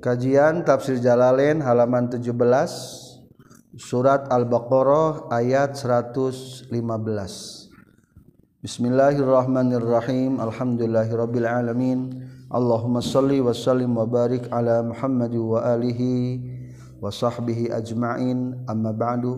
[0.00, 2.32] Kajian Tafsir Jalalain halaman 17
[3.76, 6.72] Surat Al-Baqarah ayat 115
[8.64, 10.40] Bismillahirrahmanirrahim.
[10.40, 12.16] Alhamdulillahirabbil alamin.
[12.48, 16.48] Allahumma salli wa sallim wa barik ala Muhammad wa alihi
[16.96, 18.64] wa sahbihi ajma'in.
[18.72, 19.36] Amma ba'du.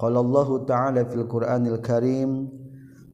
[0.00, 2.48] Qala Allah ta'ala fil Qur'anil Karim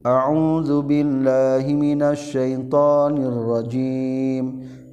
[0.05, 4.45] A'udzu billahi minasy syaithanir rajim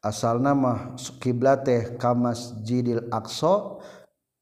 [0.00, 3.80] Asal nama kiblat teh ka masjidil aqsa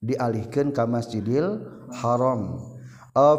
[0.02, 1.62] dialihkan ka masjidil
[1.98, 2.62] haram.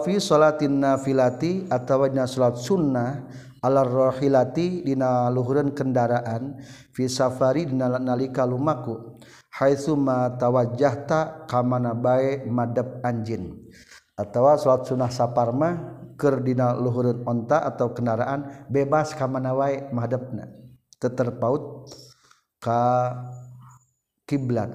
[0.04, 3.24] Fi salatin nafilati atawa dina salat sunnah
[3.64, 6.60] ala rohilati dina luhureun kendaraan
[6.92, 9.16] fi safari dina nalika lumaku
[9.56, 13.56] haitsu ma tawajjahta kamana bae madep anjin
[14.20, 20.52] atawa salat sunnah saparma kerdina luhurun onta atau kendaraan bebas ka mana wae mahadapna
[21.00, 21.88] teterpaut
[22.60, 23.16] ka
[24.28, 24.70] kiblat.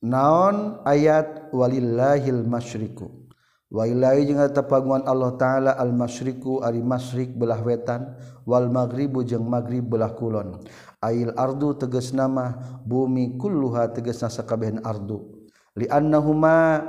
[0.00, 1.52] Naon ayat?
[1.52, 3.28] Walillahil masyriku.
[3.68, 8.16] Wailahi jeung eta Allah taala al masyriku ari masyrik belah wetan
[8.48, 10.64] wal maghribu jeung maghrib belah kulon.
[11.04, 12.56] Ail ardu tegas nama
[12.88, 15.44] bumi kulluha tegesna sakabehan ardu.
[15.76, 16.80] Li annahuma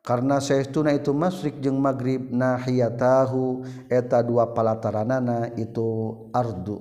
[0.00, 6.80] karena seestuna itu masrik jeung magrib nahiyatahu eta dua palataranana itu ardu.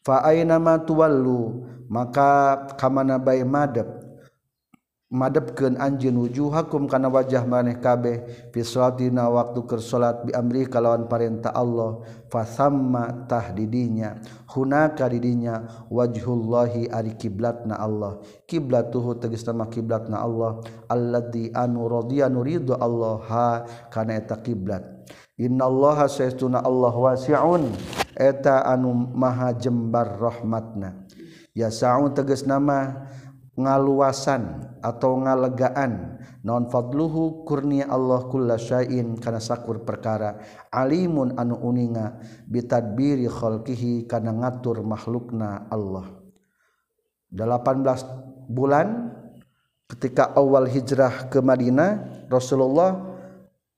[0.00, 3.99] Fa aina ma tuwallu maka kamana bae madep
[5.10, 8.22] madepkeun anjeun wujuhakum kana wajah maneh kabeh
[8.54, 14.22] fi salatina waktu keur salat bi amri kalawan perintah Allah fa samma tahdidinya.
[14.50, 18.22] Hunaka didinya wajhullahi ari kiblatna Allah.
[18.46, 20.62] Kiblatuhu tegasna kiblatna Allah.
[20.86, 23.48] Alladzi anu radiya nuridu Allah ha
[23.90, 24.82] kana eta kiblat.
[25.38, 27.66] Innallaha saytuna Allah wasi'un
[28.14, 30.94] eta anu maha jembar rahmatna.
[31.50, 33.10] Ya sa'un tegas nama
[33.64, 40.40] ngaluasan atau ngalegaan non fadluhu kurnia Allah kullasyain kana sakur perkara
[40.72, 42.16] alimun anu uninga
[42.48, 46.08] bitadbiri khalqihi kana ngatur makhlukna Allah
[47.30, 49.14] 18 bulan
[49.90, 53.10] ketika awal hijrah ke Madinah Rasulullah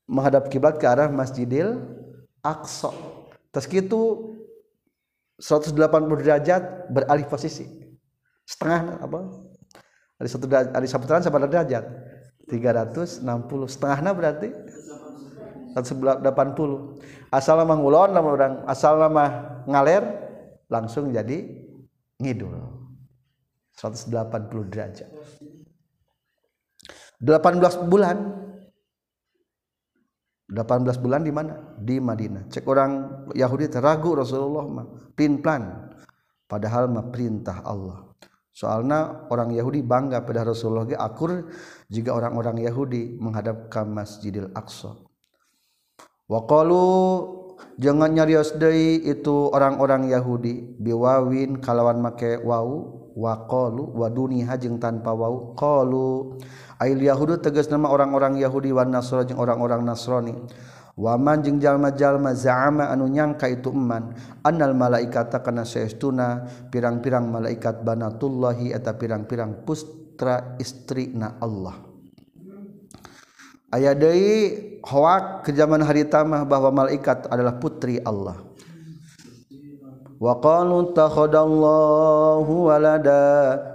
[0.09, 1.81] menghadap kiblat ke arah Masjidil
[2.43, 2.91] Aqsa.
[3.53, 4.01] Terus gitu
[5.41, 5.73] 180
[6.21, 7.65] derajat beralih posisi.
[8.45, 9.19] Setengah apa?
[10.23, 11.83] Ada satu ada saputaran sama derajat.
[12.47, 13.27] 360
[13.67, 14.55] setengahnya berarti?
[15.75, 16.23] 180
[17.27, 19.25] asal nama ngulon nama orang asal nama
[19.67, 20.03] ngaler
[20.71, 21.43] langsung jadi
[22.23, 22.55] ngidul.
[23.75, 25.11] 180 derajat.
[27.19, 28.17] 18 bulan.
[30.47, 31.75] 18 bulan di mana?
[31.75, 32.47] Di Madinah.
[32.47, 32.91] Cek orang
[33.35, 34.87] Yahudi teragu Rasulullah mah
[35.19, 35.91] pin plan.
[36.47, 38.02] Padahal mah perintah Allah
[38.53, 41.49] soalnya orang Yahudi bangga pada Rasulullah ge akur
[41.89, 44.93] jika orang-orang Yahudi menghadap ke Masjidil Aqsa.
[46.29, 46.85] Waqalu
[47.81, 50.79] jangan nyarios deui itu orang-orang Yahudi.
[50.79, 53.01] Biwawin kalawan make wau.
[53.13, 55.53] Waqalu waduni hajeng tanpa wau.
[55.53, 56.41] Qalu
[56.81, 60.33] ail yahudu tegas nama orang-orang Yahudi wan nasra jeung orang-orang Nasrani.
[60.93, 64.13] Waman jeung jalma-jalma za'ama anu nyangka itu eman.
[64.45, 71.81] Annal malaikata kana saestuna pirang-pirang malaikat banatullahi eta pirang-pirang putra istri na Allah.
[73.73, 78.37] Aya deui hoak ke zaman hari tamah bahwa malaikat adalah putri Allah.
[80.21, 83.25] Wa qalu takhadallahu walada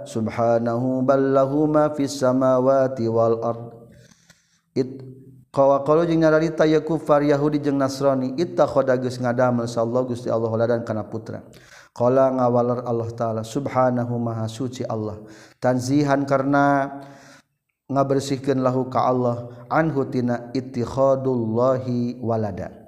[0.07, 3.75] subhanahu ballahu ma fis samawati wal ard
[5.59, 10.87] Qawaqalu jeung nyarita ya kufar Yahudi jeung Nasrani ittakhoda khodagus ngadamel sallallahu Gusti Allah ladan
[10.87, 11.43] kana putra.
[11.91, 15.19] Qala ngawalar Allah taala subhanahu maha suci Allah
[15.59, 16.87] tanzihan karena
[17.91, 22.78] ngabersihkeun lahu ka Allah anhu tina ittikhadullahi walada.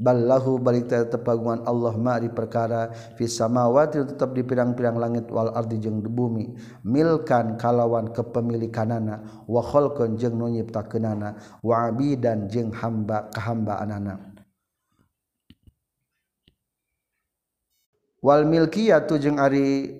[0.00, 2.88] Ballahu balik tepagungan Allah ma'ri perkara
[3.20, 6.56] fis samawati tetap di pirang-pirang langit wal ardi jeung di bumi
[6.88, 14.32] milkan kalawan kepemilikanana wa khalqan jeung nu nyiptakeunana wa abidan jeung hamba kahambaanana
[18.20, 19.96] Wal milkiya tujeng ari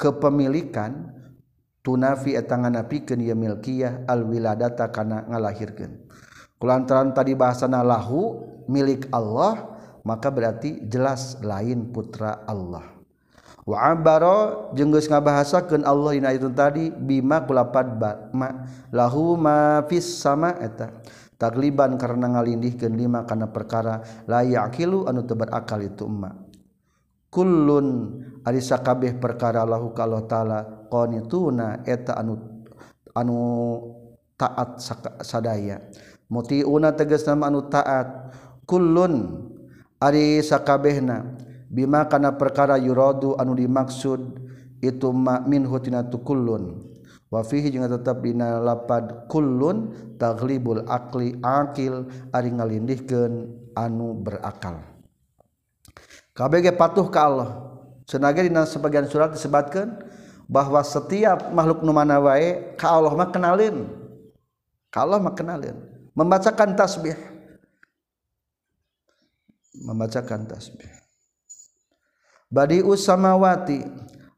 [0.00, 1.12] kepemilikan
[1.84, 6.08] tunafi etangan napikeun ieu milkiyah al wiladata kana ngalahirkeun.
[6.56, 12.92] Kulantaran tadi bahasana lahu milik Allah maka berarti jelas lain putra Allah.
[13.64, 17.96] Wa abara jeung geus ngabahasakeun Allah dina itu tadi bima kulapad
[18.36, 20.92] ma lahu ma fis sama eta.
[21.34, 26.44] Tagliban karena ngalindihkeun lima kana perkara la yaqilu anu teu berakal itu emak
[27.34, 28.14] kullun
[28.46, 32.38] ari sakabeh perkara lahu ka Allah taala qanituna eta anu
[33.18, 33.38] anu
[34.38, 34.78] taat
[35.26, 35.82] sadaya.
[36.30, 38.30] Mutiuna tegas nama anu taat.
[38.66, 39.44] kullun
[40.00, 41.40] ari sakabehna.
[41.74, 44.38] Bima kana perkara yuradu anu dimaksud
[44.78, 46.86] itu ma minhu tina kullun.
[47.26, 49.90] Wa fihi jeung tetep dina lapad kullun
[50.22, 53.32] taglibul akli akil ari ngalindihkeun
[53.74, 54.86] anu berakal.
[56.30, 57.50] Kabeh patuh ka Allah.
[58.06, 59.98] Cenah dina sebagian surat disebutkan
[60.46, 63.90] bahwa setiap makhluk nu mana wae ka Allah mah kenalin.
[64.94, 65.74] Ka Allah mah kenalin.
[66.14, 67.33] Membacakan tasbih.
[69.74, 70.90] membacakan tasbih.
[72.50, 73.82] Badi usamawati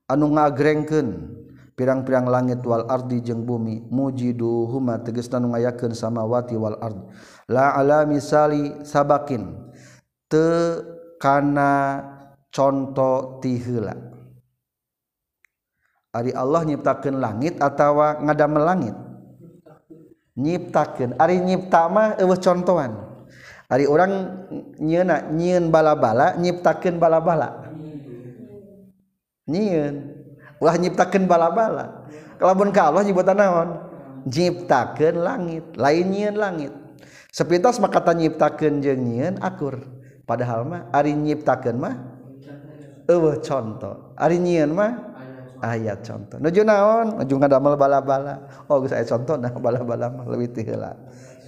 [0.08, 1.36] anu ngagrengken
[1.76, 7.04] pirang-pirang langit wal ardi jeung bumi mujiduhuma tegas anu ngayakeun samawati wal ardi.
[7.52, 9.72] La ala misali sabakin
[10.32, 10.48] te
[11.20, 12.00] kana
[12.48, 14.16] contoh tiheula
[16.16, 18.96] ari Allah nyiptakeun langit atawa ngadamel langit?
[20.36, 21.16] Nyiptakeun.
[21.20, 22.92] Ari nyipta mah eueuh contohan.
[23.66, 24.46] hari orang
[24.78, 27.66] nyeuna nyieun bala-bala nyiptakeun bala-bala.
[29.46, 29.94] Nyieun.
[30.58, 32.06] Ulah nyiptakeun bala-bala.
[32.36, 33.68] Kalamun ka Allah nyebutan naon
[34.26, 35.64] nyiptakeun langit.
[35.78, 36.72] Lain nyieun langit.
[37.30, 39.82] Sepintas mah kata nyiptakeun jeung nyieun akur.
[40.26, 41.94] Padahal mah ari nyiptakeun mah
[43.06, 45.14] eueuh contoh ari nyieun mah
[45.62, 47.22] ayat contoh nuju naon?
[47.22, 48.66] Nuju ngadamel bala-bala.
[48.66, 50.98] Oh geus aya contoh nah bala-bala mah leuwih ti heula.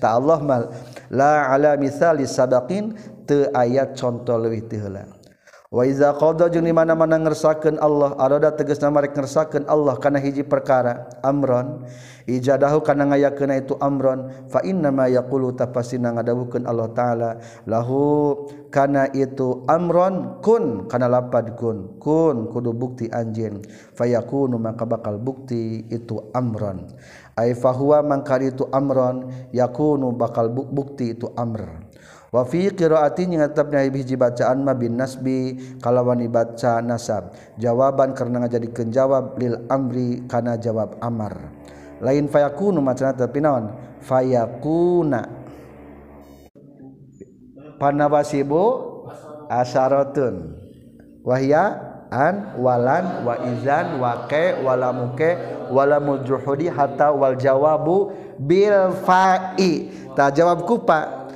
[0.01, 0.63] ta Allah mal
[1.11, 2.95] la ala misali sabaqin
[3.27, 5.05] teu aya contoh leuwih teu heula.
[5.69, 10.41] Wa iza qada jeung di mana-mana ngersakeun Allah arada tegasna marek ngersakeun Allah kana hiji
[10.41, 11.85] perkara amron.
[12.29, 17.31] ijadahu kana ngayakeuna itu amron fa inna ma yaqulu tapasina ngadawukeun Allah taala.
[17.65, 18.37] Lahu
[18.69, 23.65] kana itu amron kun kana lapad kun kun kudu bukti anjeun.
[23.97, 26.85] Fayakunu maka bakal bukti itu amron.
[27.39, 31.89] Ay fahuwa mangkari itu amron yakunu bakal bukti itu amr.
[32.29, 37.33] Wa fi qiraati nyatabna hiji bacaan ma bin nasbi kalawan dibaca nasab.
[37.57, 41.41] Jawaban karena ngajadikeun jawab lil amri kana jawab amar.
[41.99, 43.75] lain fayakunu macana tapi naon?
[44.03, 45.27] Fayakuna.
[47.79, 48.65] Panabasibu
[49.47, 50.59] asarotun
[51.23, 51.79] wahya
[52.11, 55.31] an walan wa izan wake wala muke
[55.71, 58.11] wala mujruhudi hatta wal jawabu
[58.41, 59.95] bil fa'i.
[60.19, 61.31] Ta jawab kupa.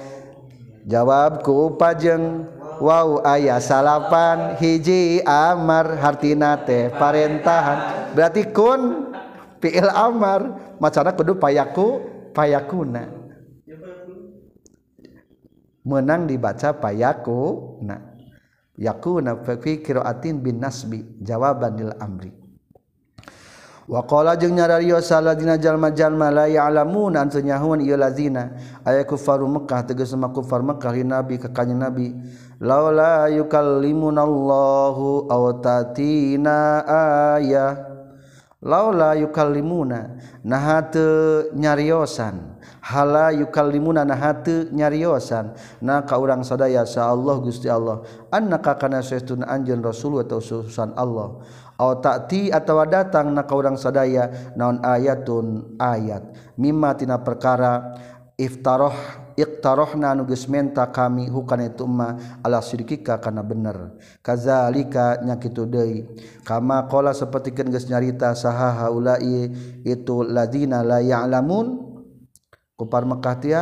[0.86, 2.46] Jawab kupa jeng.
[2.82, 8.10] Wow ayah salapan hiji amar hartina teh parentahan.
[8.10, 9.11] Berarti kun
[9.62, 10.74] fi'il amar.
[10.82, 12.02] Macana kudu payaku
[12.34, 13.22] payakuna.
[15.82, 18.14] Menang dibaca payaku nah
[18.78, 22.30] yakuna fi qiraatin bin nasbi jawaban lil amri.
[23.90, 28.54] Wa qala jeung nyararios saladina jalma-jalma la ya'lamun anu nyahuan ieu lazina.
[28.86, 32.14] Aya kufaru Mekah tegas sama kufar Mekah li nabi ka kanjing nabi.
[32.62, 36.86] Laula yukallimunallahu aw tatina
[37.42, 37.90] ayah
[38.62, 40.16] laula yukallimuna
[40.46, 40.86] nah
[41.52, 42.62] nyariosan.
[42.82, 45.52] Hala yukallimuna nah nyariosan.
[45.82, 50.94] Na ka urang sadaya sa Allah Gusti Allah annaka kana saestuna anjeun rasul atau utusan
[50.94, 51.42] Allah.
[51.82, 56.54] Aw ta'ti atawa datang na ka urang sadaya naon ayatun ayat.
[56.54, 57.98] Mimma tina perkara
[58.38, 63.96] iftarah iktarohna nuges menta kami hukana itu ma ala sidikika kana bener.
[64.20, 66.08] Kazalika nyakitu deui.
[66.42, 69.52] Kama qala sapertikeun geus nyarita saha haula'i
[69.86, 71.94] itu ladina la ya'lamun.
[72.76, 73.60] Kupar Mekah tia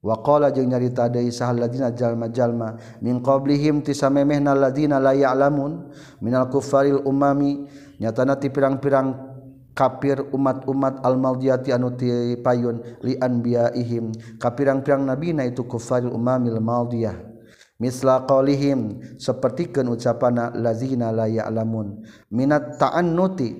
[0.00, 2.80] wa qala jeung nyarita deui saha ladina jalma-jalma.
[3.04, 5.92] Min qablihim tisamemehna ladina la ya'lamun.
[6.24, 7.68] Minal kuffaril umami
[8.00, 9.35] nyatana ti pirang-pirang
[9.76, 12.08] kafir umat-umat al-maldiyati anu ti
[12.40, 14.16] payun li anbiyaihim.
[14.40, 17.36] Kapirang-pirang nabina itu kufaril umamil maldiyah.
[17.76, 22.00] Misla qaulihim sapertikeun ucapana lazina la ya'lamun.
[22.32, 23.52] Minat ta'annuti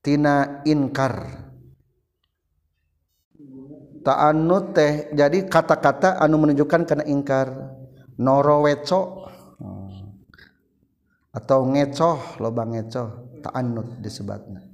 [0.00, 1.44] tina inkar.
[4.04, 7.76] Ta'annut teh jadi kata-kata anu menunjukkan kana ingkar.
[8.16, 9.28] Noro weco
[11.34, 14.73] atau ngecoh lobang ngecoh ta'annud disebutna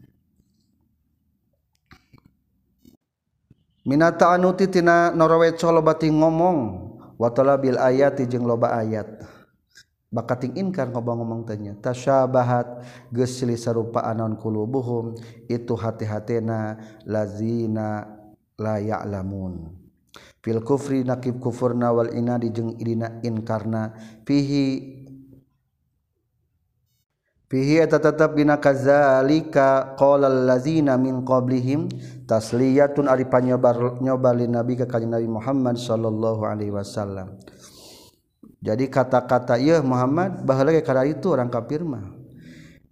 [3.80, 6.58] Minata anutitina noroweco lobati ngomong
[7.16, 9.08] watala Bil ayati jeung loba ayat.
[10.10, 12.84] Bakating inkar ngobong-ngomong tanya tasyabahat
[13.14, 15.16] geus silih sarupa anon kulubuhum
[15.48, 16.76] itu hati-hatena
[17.08, 18.04] lazina
[18.60, 19.72] la ya'lamun.
[20.44, 23.96] Fil kufri nakib kufurna wal inadi jeung irina inkarna
[24.28, 24.99] fihi
[27.50, 31.90] fihi eta tetep dina kazalika qala allazina min qablihim
[32.30, 37.34] tasliyatun ari panyobar nyobali nabi ka kanjeng Nabi Muhammad sallallahu alaihi wasallam.
[38.62, 42.12] Jadi kata-kata ieu Muhammad baheula ge kada itu orang kafir mah.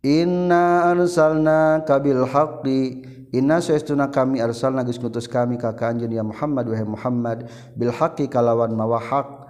[0.03, 2.83] Inna arsalna kabil haqqi
[3.29, 8.25] Inna suestuna kami arsalna geus ngutus kami ka kanjeun ya Muhammad wahai Muhammad bil haqqi
[8.25, 9.48] kalawan mawa hak.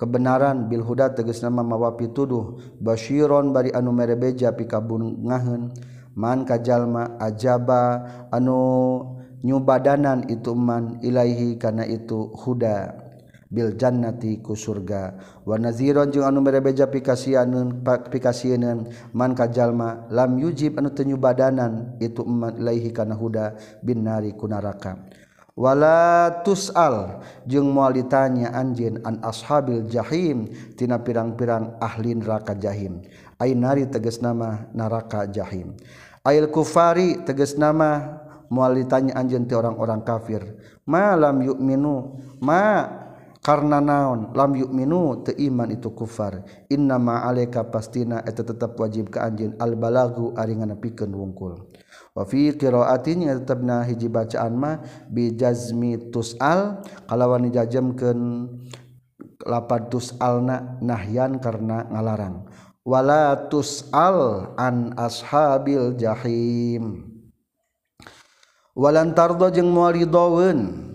[0.00, 5.76] kebenaran Bilhuda teges nama mawapi tuduh Bashiron bari anu merebeja pikabungahen
[6.16, 13.08] man kajallma ajaba anu nyubadanan itu man Ilaihi karena itu Huda.
[13.50, 15.18] Bil Jannati ku surga.
[15.42, 22.94] Wanaziron jeung anu merebeja pikasianun pikasianan man kajallma lam yujib anu tenyubadanan itu man Ilaihi
[22.94, 23.58] karena Huda.
[23.82, 24.46] Bin nari ku
[25.60, 27.20] wala tusal.
[27.44, 30.48] Jeung moal ditanya anjeun an ashabil jahim
[30.80, 33.04] tina pirang-pirang ahli neraka jahim.
[33.36, 35.76] Ainari tegas nama neraka jahim.
[36.24, 40.42] Ail kufari tegas nama moal ditanya anjeun ti orang-orang kafir.
[40.88, 42.16] Ma lam yu'minu.
[42.40, 42.88] Ma
[43.40, 44.36] karena naon?
[44.36, 46.44] Lam yu'minu teu iman itu kufar.
[46.68, 51.69] Inna ma alaika pastina eta tetep wajib ka anjeun al balagu ari nganepikeun wungkul.
[52.16, 58.50] wafi qiraatin tetapna hiji bacaan mah bi jazmi tus'al kalawan dijajemkeun
[59.46, 62.44] lapad tus'alna nahyan karena ngalarang
[62.84, 67.06] wala tus'al an ashabil jahim.
[68.74, 70.89] Walan tardo jeung muaridaweun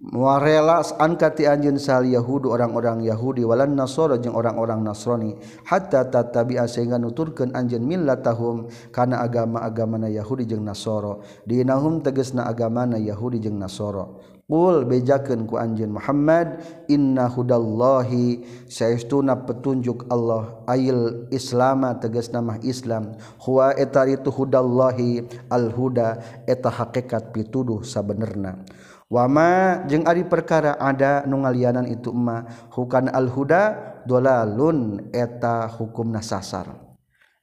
[0.00, 5.36] muarelas angkati anjeun sal yahudu orang-orang Yahudi walan nasoro jeung orang-orang Nasrani.
[5.64, 13.40] Hatta tatabi'a sehingga nuturkeun anjeun millatahum kana agama-agamana Yahudi jeung Nasoro dinahum tegasna agamana Yahudi
[13.42, 22.38] jeung Nasoro Qul bejakeun ku anjeun Muhammad inna hudallahi saestuna petunjuk Allah ayil islama tegasna
[22.38, 23.18] mah Islam.
[23.42, 28.62] Huwa eta itu hudallahi al huda eta hakikat pituduh sabenerna.
[29.06, 36.86] Wama jeung ari perkara ada nungalianan itu emma hukan al-huda dolalun eta hukum nasasar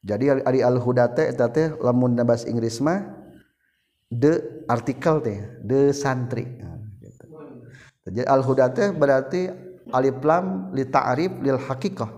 [0.03, 3.07] jadi ari al-huda teh eta teh lamun bahasa Inggris mah
[4.11, 6.43] the artikel teh the santri.
[8.03, 9.47] Jadi al-huda teh berarti
[9.95, 12.11] alif lam li ta'rif lil haqiqah.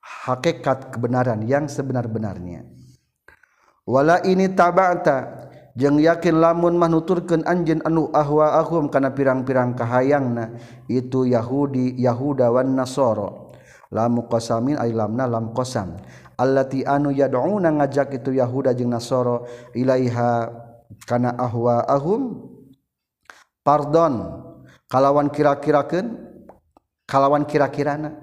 [0.00, 2.64] Hakikat kebenaran yang sebenar-benarnya.
[3.84, 5.47] Wala ini tabata
[5.78, 10.58] jeung yakin lamun manuturkan anjeun anu ahwa ahum kana pirang-pirang kahayangna
[10.90, 13.54] itu Yahudi Yahudawan Nasoro
[13.94, 15.96] lamu kosamin ay lamna lam qasam.
[16.38, 20.50] Allati anu yad'una ngajak itu Yahuda jeung Nasoro ilaiha
[21.06, 22.42] kana ahwa ahum?
[23.62, 24.42] Pardon
[24.90, 26.18] kalawan kira-kirakeun
[27.06, 28.18] kalawan kira-kirana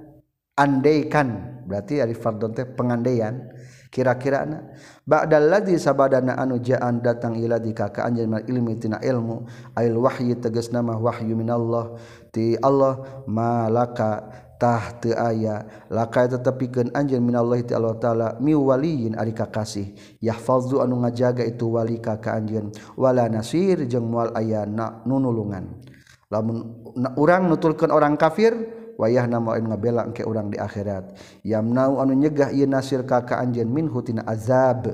[0.60, 1.56] andaikan.
[1.66, 3.55] Berarti ari fardon teh pengandaian.
[3.94, 4.74] kira-kirana
[5.06, 9.46] ba'dal ladzi sabadana anu ja'an datang ila di ka anjeun ilmi tina ilmu
[9.78, 11.98] ail wahyi tegas nama wahyu minallah.
[12.34, 19.16] Ti Allah malaka tah teu aya laka tetepikeun anjeun minallah ti Allah taala mi waliyin
[19.16, 19.96] ari kakasih.
[20.20, 22.72] Yahfazu anu ngajaga itu wali ka ka anjeun.
[23.00, 25.80] Wala nasir jeung moal aya na nunulungan.
[26.28, 26.82] Lamun
[27.22, 28.58] urang nutulkeun orang kafir
[28.96, 31.16] wayah nama ngabela engke urang di akhirat.
[31.44, 34.92] Yamnau anu nyegah ieu nasir ka ka anjeun minhu tina azab.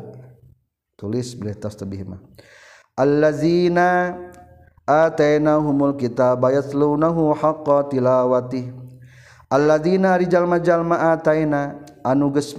[1.01, 2.21] Tulis bilih tos tebih mah
[2.93, 4.13] allazina
[4.85, 8.69] atainahumul kitaba yatlunahu haqqa tilawati
[9.49, 12.53] alladzina rijal majalma ataina anu geus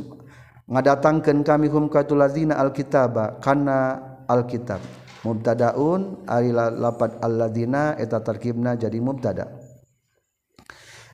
[0.66, 4.82] ngadatangkeun kami hum katul ladzina alkitaba kana alkitab.
[5.22, 9.61] Mubtadaun ari lapat alladzina eta tarkibna jadi mubtada'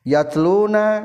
[0.08, 1.04] yatluna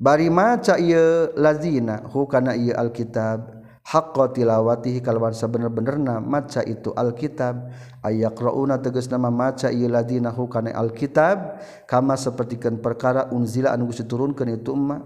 [0.00, 3.60] bari maca ieu lazina hu kana ieu alkitab.
[3.82, 7.66] Haqqa tilawatihi kalawan sabener-benerna maca itu alkitab.
[8.00, 11.58] Ayaqrauna tegasna maca ieu ladina hu kana alkitab.
[11.90, 15.02] Kama sapertikeun perkara unzila anu geus diturunkeun itu umma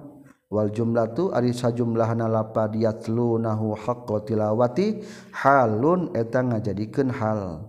[0.52, 5.00] wal jumlatu ari sajumlahna lapad yatlunahu haqqa tilawati
[5.32, 7.64] halun eta ngajadikeun hal.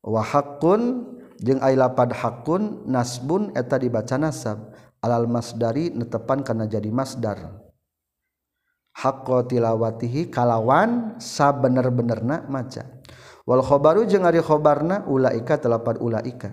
[0.00, 4.74] Wa haqqun jeung ailapad hakun nasbun eta dibaca nasab.
[4.98, 7.62] Alal masdari netepan karena jadi masdar.
[8.98, 12.98] Hakko tilawatihi kalawan sabener-benerna maca.
[13.46, 16.50] Wal khobaru jeung ari khobarna ulaika telapad ulaika.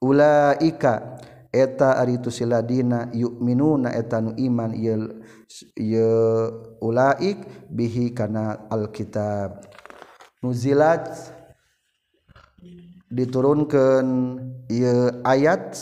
[0.00, 1.20] Ulaika
[1.52, 5.20] eta ari tu siladina yu'minuna eta nu iman ieu
[5.76, 6.10] ieu
[6.80, 9.60] ulaik bihi kana alkitab.
[10.40, 11.12] Nuzilat
[13.14, 14.04] diturunkan
[14.66, 15.78] ia ayat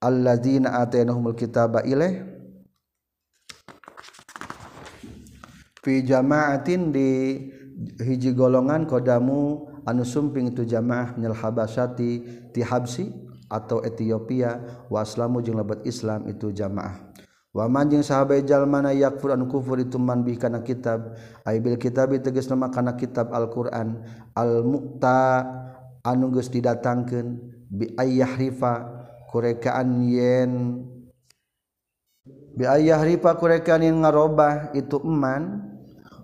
[0.00, 2.24] alladzina atainahumul kitaba ilaih
[5.84, 7.10] fi jama'atin di
[8.00, 12.10] hiji golongan kodamu anu sumping itu jamaah minal habasyati
[12.56, 13.12] ti habsi
[13.52, 17.13] atau Ethiopia waslamu jeung lebet Islam itu jamaah.
[17.54, 21.14] waman jeung sahabat jalmana yakfur yakfuran kufur itu man bi kana kitab.
[21.46, 24.02] Aibil kitab tegas nama kana kitab Al-Qur'an.
[24.34, 25.46] Al-muqta
[26.02, 27.38] anu geus didatangkeun
[27.70, 28.90] bi ayyahrifa
[29.30, 30.82] kurekaan yen
[32.58, 35.70] bi ayyahrifa kurekaan yen ngarobah itu eman.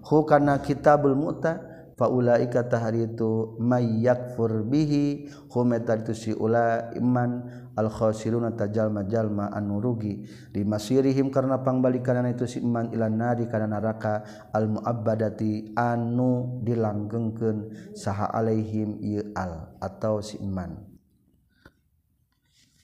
[0.00, 1.69] Hu kana kitabul mukta
[2.00, 7.44] faulaika tahari itu mayyakfur bihi hum itu si ula iman
[7.76, 10.24] al khasiruna tajalma jalma anu rugi.
[10.56, 14.24] Limasirihim karena pangbalikan itu si iman ilan nari kana neraka
[14.56, 20.88] al muabbadati anu dilanggengkeun saha alaihim ieu al atau si iman.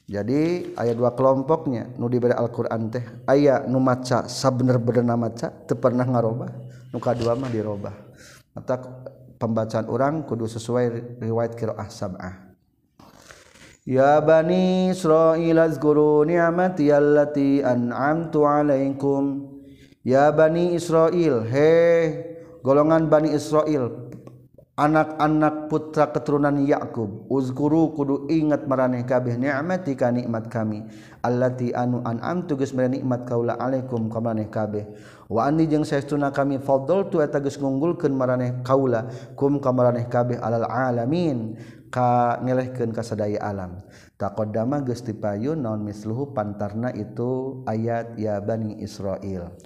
[0.07, 6.07] Jadi ayat dua kelompoknya nu diberi Alquran teh aya nu maca sabener-bener maca teu pernah
[6.07, 6.53] ngarobah
[6.95, 8.07] nu kadua mah dirobah.
[8.57, 8.81] Mata
[9.37, 12.35] pembacaan orang kudu sesuai riwayat qiraah sab'ah.
[13.87, 19.55] Ya bani Israil azkuru ni'mati allati an'amtu 'alaikum.
[20.03, 21.75] Ya bani Israil he
[22.67, 24.11] golongan bani Israil
[24.77, 30.85] anak-anak putra keturunan Yakub uzkuru kudu ingat maraneh kabeh ni'mati ka nikmat kami.
[31.25, 34.85] Allati anu an'am tugas maraneh nikmat kaula alaikum ka maraneh kabeh.
[35.33, 40.07] Wa anni jeung saestuna kami fadl tu eta geus ngunggulkeun maraneh kaula kum ka maraneh
[40.13, 41.57] kabeh alal alamin
[41.89, 43.81] ka ngelehkeun ka sadaya alam.
[44.21, 49.57] Taqaddama geus dipayun naon misluhu pantarna itu ayat ya bani Israil.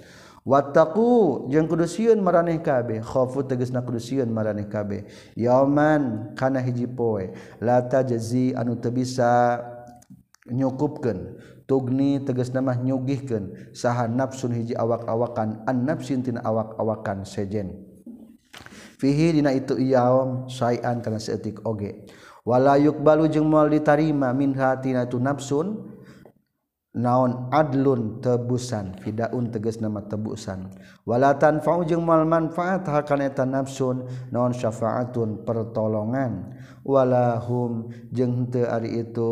[0.41, 3.01] wattaku jeung kudu sieun maraneh kabeh.
[3.01, 5.05] Khaufu tegasna kudu sieun maraneh kabeh.
[5.37, 7.33] Yauman kana hiji poe.
[7.61, 9.61] La tajzi anu teu bisa
[10.49, 11.37] nyukupkeun.
[11.69, 13.73] Tugni tegasna nama nyugihkeun.
[13.77, 17.87] Saha nafsun hiji awak-awakan an nafsin tina awak-awakan sejen.
[19.01, 22.05] Fihi dina itu yaum sayan kana seetik oge.
[22.41, 26.00] Wala yukbalu jeung moal ditarima min hatina tu nafsun
[26.91, 30.67] naon adlun tebusan fidaun teges nama tebusan.
[31.07, 36.51] Walatan faujung mal manfaat hakaneta nafsun naon syafaatun pertolongan.
[36.83, 39.31] Walahum jeung teu ari itu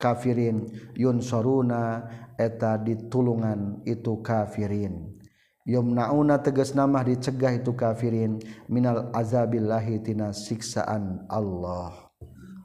[0.00, 2.08] kafirin yunsoruna
[2.40, 5.20] eta ditulungan itu kafirin.
[5.68, 12.08] Yumnauna tegas nama dicegah itu kafirin minal azabillahi tina siksaan Allah.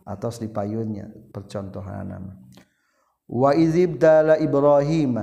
[0.05, 2.44] Atas dipayunnya percontohanan
[3.29, 5.17] wa izibtala Ibrahim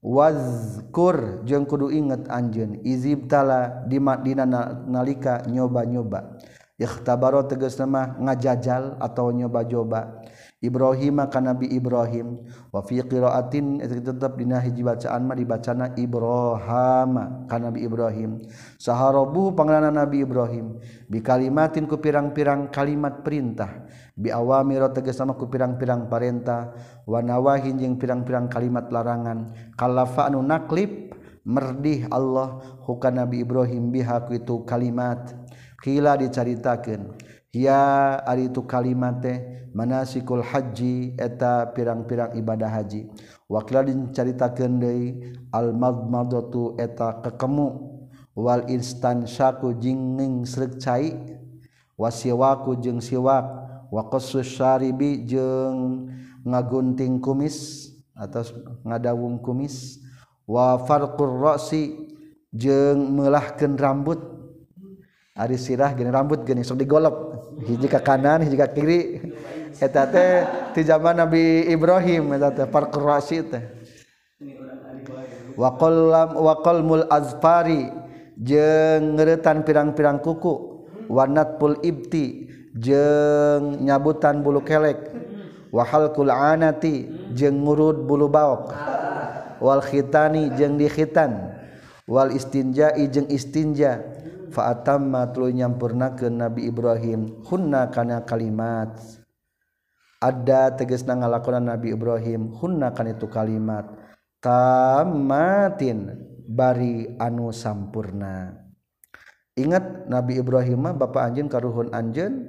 [0.00, 4.48] wazkur jeung kudu inget anjeun izibtala di Madinah
[4.88, 6.40] nalika nyoba-nyoba.
[6.80, 10.19] Ikhtabaro tegas nama ngajajal atau nyoba-nyoba.
[10.60, 12.44] Ibrahim maka Nabi Ibrahim.
[12.68, 17.10] Wafi qiraatin tetap dina hiji bacaan mah dibacana Ibrahim
[17.48, 18.44] kana Nabi Ibrahim.
[18.76, 20.76] Saharobu panglana Nabi Ibrahim.
[21.08, 23.88] Bi kalimatin ku pirang-pirang kalimat perintah.
[24.12, 26.76] Bi awamiro tegas nama ku pirang-pirang perintah.
[27.08, 29.56] Wa nawahin jeung pirang-pirang kalimat larangan.
[29.80, 35.32] Kalafa anu naklip merdih Allah hukana Nabi Ibrahim biha itu kalimat.
[35.80, 37.16] Kila dicaritakeun
[37.50, 39.38] ya ari itu kalimat teh
[39.74, 43.10] manasikul haji eta pirang-pirang ibadah haji.
[43.50, 47.90] Wakiladin caritakeun deui al madmadatu eta kekemu.
[48.30, 51.18] Wal instan syaku jingning srek cai
[51.98, 53.46] wasiwaku jeung siwak.
[53.90, 56.06] Wa qassus syaribi jeung
[56.46, 58.46] ngagunting kumis atau
[58.86, 59.98] ngadawung kumis.
[60.46, 61.94] Wa farqur ra'si
[62.54, 64.39] jeung meulahkeun rambut.
[65.40, 67.16] Ari sirah gini rambut gini sok digolok.
[67.64, 69.00] Hiji ke kanan hiji ke kiri.
[69.80, 70.44] Eta teh
[70.76, 73.64] ti zaman Nabi Ibrahim eta teh parkurasi teh.
[75.56, 77.88] Wa qallam wa qalmul azfari
[78.36, 80.84] jeung ngeuretan pirang-pirang kuku.
[81.08, 85.08] Wanat pul ibti jeung nyabutan bulu kelek.
[85.72, 88.76] Wahal kul anati jeung ngurud bulu baok.
[89.64, 91.56] Wal khitani jeung dikhitan.
[92.04, 94.09] Wal istinja'i jeung istinja.
[94.50, 98.98] faatama tuluy nyampurnakeun Nabi Ibrahim hunna kana kalimat.
[100.20, 103.88] Ada tegasna ngalakonan Nabi Ibrahim hunna kana itu kalimat.
[104.42, 106.12] Tamatin
[106.44, 108.52] bari anu sampurna.
[109.56, 112.48] Ingat Nabi Ibrahim mah bapak anjeun karuhun anjeun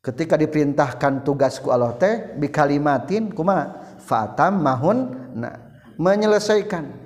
[0.00, 4.98] ketika diperintahkan tugasku Allah teh bikalimatin kuma fatam mahun
[5.36, 5.56] nah,
[6.00, 7.03] menyelesaikan.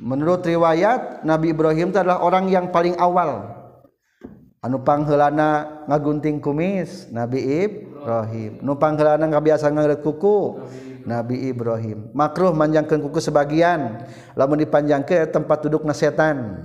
[0.00, 3.60] menurut riwayat Nabi Ibrahim adalah orang yang paling awal.
[4.60, 8.60] Anu panghelana ngagunting kumis Nabi Ibrahim.
[8.60, 10.60] Nupanghelana nggak biasa ngerek kuku
[11.08, 12.12] Nabi Ibrahim.
[12.12, 14.04] Makruh manjangkan kuku sebagian
[14.36, 16.60] lamun dipanjang ke tempat duduk setan.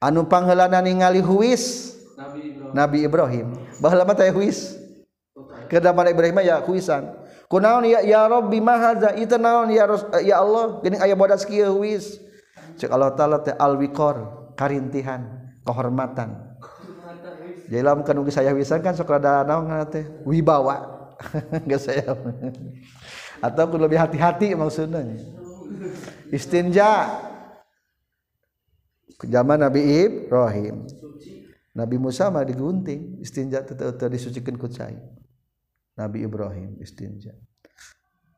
[0.00, 1.96] Anu panghelana ningali huis
[2.76, 3.80] Nabi Ibrahim, Ibrahim.
[3.80, 4.76] bahala mata huis.
[5.72, 7.12] Kedamaian Ibrahim ya huisan.
[7.48, 10.80] kunaon ya ya rabbi mahaza itu naon ya Ros, ya Allah.
[10.84, 12.20] Geuning aya bodas kieu wis
[12.76, 16.48] cek Allah taala teh alwiqor karintihan kehormatan.
[17.68, 20.04] Jadi dalam kanu saya wisan kan sok rada naon teh?
[20.24, 20.96] Wibawa.
[21.66, 22.14] Enggak saya.
[23.42, 25.02] Atau kudu lebih hati-hati maksudnya
[26.30, 27.24] istinja.
[29.18, 30.86] Zaman Nabi Ibrahim.
[31.74, 33.18] Nabi Musa mah digunting.
[33.18, 34.94] Istinja tetap disucikan ku cai.
[35.98, 37.34] Nabi Ibrahim istinja.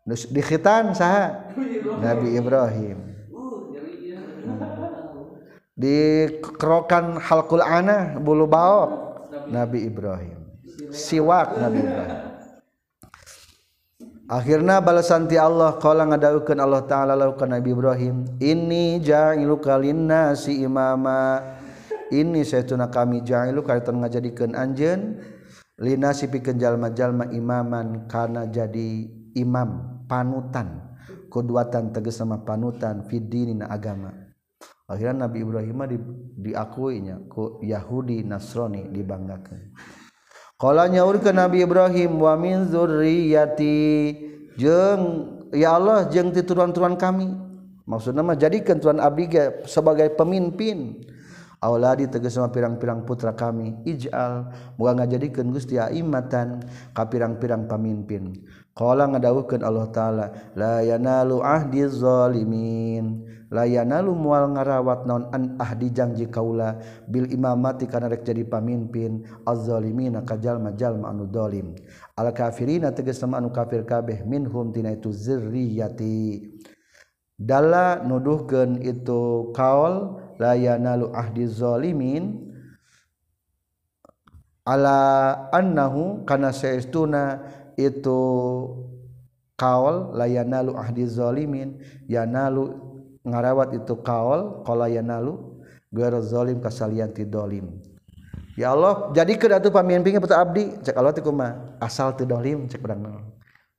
[0.08, 1.52] Di khitan sah
[2.00, 2.98] Nabi Ibrahim.
[5.76, 8.90] Di kerokan halkul ana bulu baok.
[9.52, 10.40] Nabi Ibrahim.
[10.88, 12.20] Siwak Nabi Ibrahim.
[14.30, 21.42] Akhirnya balasanti Allah kalau ngadaukan Allah Ta'ala laukan Nabi Ibrahim ini ja'ilu kalina si imama.
[22.14, 25.18] Ini saya tuna kami ja'ilu kaitan ngajadikan anjen
[25.80, 30.92] Lina sipikenjallma-jalma imaman karena jadi imam panutan.
[31.32, 34.12] Keduatan teges sama panutan fidinin agama.
[34.90, 35.98] Akhirnya Nabi Ibrahim di,
[36.50, 39.70] diakuinya ku Yahudi Nasrani dibanggakan
[40.60, 44.12] kalau nyaur ke Nabi Ibrahim wa min zurriyati
[44.60, 45.00] jeng
[45.56, 47.32] ya Allah jeng ti turuan-turuan kami.
[47.88, 49.32] Maksudnya mah jadikan tuan abdi
[49.64, 51.00] sebagai pemimpin.
[51.60, 54.48] Auladi tegesama pirang-pirang putra kami ij'al
[54.80, 56.64] Moga ngajadikeun Gusti aimatan
[56.96, 58.32] ka pirang-pirang pamimpin.
[58.72, 63.28] Qala ngadawuhkeun Allah taala la yanalu ahdi zalimin.
[63.52, 69.28] La yanalu mual ngarawat naon an ahdi janji kaula bil imamati kana rek jadi pamimpin
[69.44, 71.76] az-zalimina ka jalma-jalma anu zalim.
[72.16, 76.40] Al kafirina tegesama anu kafir kabeh minhum tina itu zurriyati.
[77.40, 82.52] dala nuduhkeun itu kaol la yanalu ahdi zalimin
[84.68, 87.40] ala annahu kana saestuna
[87.80, 88.20] itu
[89.56, 92.76] kaol la yanalu ahdi zalimin yanalu
[93.24, 95.40] ngarawat itu kaol qala yanalu
[95.90, 97.66] ghairu zalim kasalian ti dolim.
[98.54, 101.80] Ya Allah jadi ke datu pamimpinnya peta abdi cek Allah ti kumaha?
[101.80, 103.29] Asal ti dolim cek urang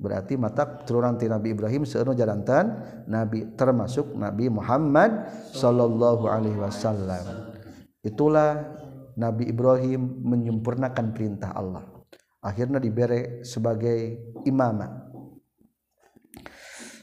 [0.01, 7.53] berarti mata turunan ti Nabi Ibrahim seunu jalantan Nabi termasuk Nabi Muhammad Sallallahu Alaihi Wasallam.
[8.01, 8.65] Itulah
[9.13, 11.85] Nabi Ibrahim menyempurnakan perintah Allah.
[12.41, 14.17] Akhirnya diberi sebagai
[14.49, 15.13] imamah.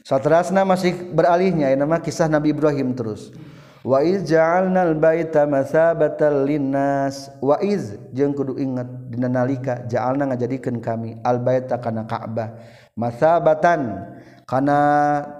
[0.03, 3.31] Satrasna masih beralihnya ya nama kisah Nabi Ibrahim terus.
[3.79, 7.31] Wa iz ja'alnal baita masabatan linnas.
[7.39, 12.59] Wa iz jeung kudu ingat dina nalika ja'alna ngajadikeun kami al baita kana Ka'bah
[12.99, 14.11] masabatan
[14.43, 14.79] kana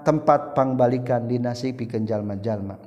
[0.00, 2.80] tempat pangbalikan dinasi pikeun jalma-jalma.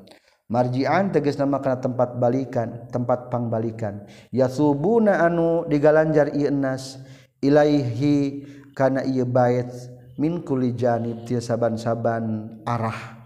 [0.49, 4.09] Marjian teges nama karena tempat balikan tempat pangbalikan.
[4.33, 6.97] Yasubuna anu digalanjar ieu nas
[7.37, 9.69] ilaihi kana ieu bait
[10.17, 13.23] min kulli janib ti saban-saban arah.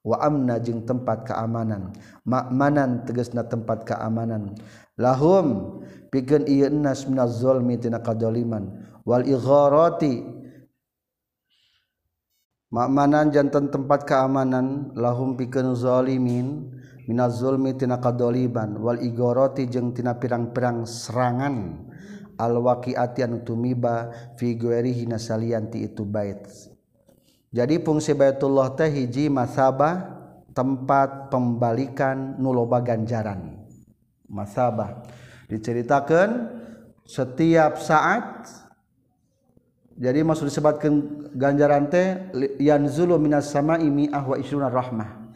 [0.00, 1.92] Wa amna jeung tempat keamanan.
[2.24, 4.56] Makmanan tegasna tempat keamanan.
[4.96, 8.88] Lahum pikeun ieu nas minaz zulmi tina kadoliman.
[9.04, 10.39] Wal igharati
[12.70, 16.70] makmanan jantan tempat keamanan lahum pikeun zalimin
[17.10, 21.86] minaz zulmi tina kadoliban wal igoroti jeung tina pirang-pirang serangan.
[22.40, 24.08] Al waqiati tumiba
[24.40, 26.48] fi guerihi nasalianti itu bait.
[27.52, 30.08] Jadi fungsi Baitullah teh hiji masabah
[30.56, 33.60] tempat pembalikan nuloba ganjaran.
[34.24, 35.04] Masabah
[35.52, 36.48] diceritakan
[37.04, 38.48] setiap saat
[40.00, 45.28] jadi maksud disebutkan ganjaran teh yanzulu minas sama'i mi'ah wa isruna rahmah.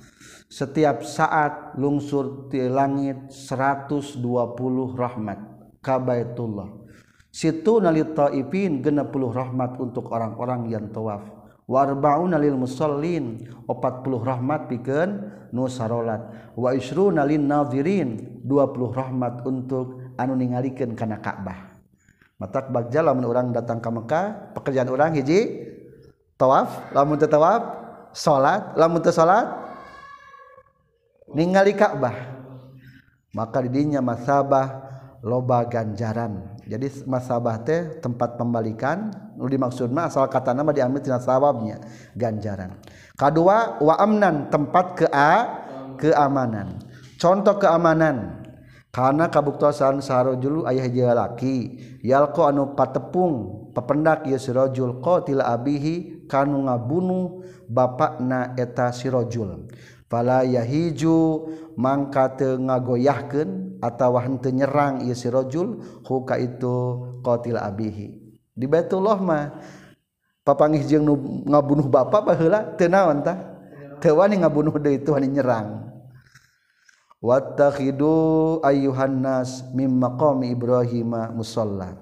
[0.48, 4.24] Setiap saat lungsur ti langit 120
[4.96, 5.38] rahmat.
[5.85, 6.81] Kabaitullah.
[7.29, 9.05] Situ nalit taifin 60
[9.37, 11.29] rahmat untuk orang-orang yang tawaf.
[11.68, 13.68] Warbaun lil musallin 40
[14.20, 15.11] rahmat pikeun
[15.53, 21.73] nu sarolat wa isruna lin nadhirin 20 rahmat untuk anu ningalikeun kana Ka'bah.
[22.38, 25.70] Matak bagja lamun urang datang ka Mekah pekerjaan orang hiji
[26.35, 27.62] tawaf lamun teu tawaf
[28.11, 29.51] salat lamun teu salat
[31.35, 32.35] ningali Ka'bah.
[33.35, 34.87] Maka didinya masabah
[35.27, 36.55] loba ganjaran.
[36.64, 41.83] Jadi masabah teh tempat pembalikan nu dimaksud mah asal kata nama diambil tina sawabnya
[42.14, 42.79] ganjaran.
[43.18, 45.33] Kedua wa amnan tempat ke a
[45.99, 46.79] keamanan.
[47.18, 48.43] Contoh keamanan
[48.94, 57.42] karena kabuktosan sarojulu ayah jalaki yalko anu patepung pependak ya sirojul qatil abihi kanu ngabunuh
[57.66, 59.66] bapakna eta sirojul.
[60.07, 61.42] Fala yahiju
[61.74, 68.22] mangka teu ngagoyahkeun atawa henteu nyerang ieu sirojul huka itu qatil abihi.
[68.54, 69.59] Di Baitullah mah
[70.46, 71.02] papangih jeung
[71.50, 73.59] ngabunuh bapak baheula teu naon tah?
[73.98, 75.93] Teu wani ngabunuh deui itu wani nyerang.
[77.24, 81.96] Wattakhidu ayyuhan nas mim maqami Ibrahim musalla.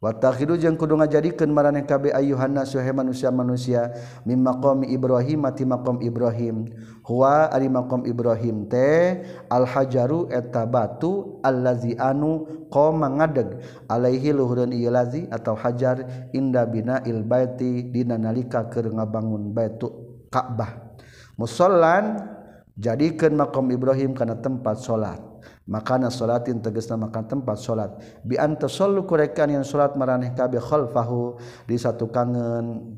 [0.00, 3.92] Wattakhidu jeung kudu ngajadikeun maraneh kabeh ayuhannas wahai manusia-manusia
[4.24, 6.72] mim maqami Ibrahim ti maqam Ibrahim.
[7.04, 13.60] Huwa ari maqam Ibrahim teh al hajaru eta batu allazi anu qoma ngadeg.
[13.92, 19.92] Alaihi luhurun ieu lazi atau hajar inda binail baiti dina nalika keur ngabangun baitu
[20.32, 20.96] Ka'bah.
[21.36, 22.36] Musallan
[22.76, 25.18] jadikan makom Ibrahim karena tempat salat
[25.66, 27.90] makanan salatin tegesna makan tempat salat
[28.22, 32.96] bi antasallu kurekan yang salat maraneh kabeh khalfahu di satu kangen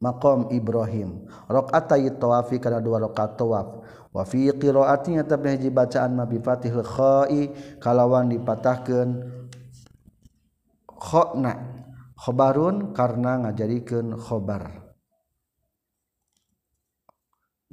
[0.00, 1.24] makom Ibrahim.
[1.48, 3.68] Rakaatay tawafi kana dua rakaat tawaf.
[4.12, 9.08] Wa fi qiraati tabna hiji bacaan ma bi fatihil khai kalawan dipatahkeun
[10.88, 11.52] khona
[12.16, 14.85] khobarun karena ngajadikeun khobar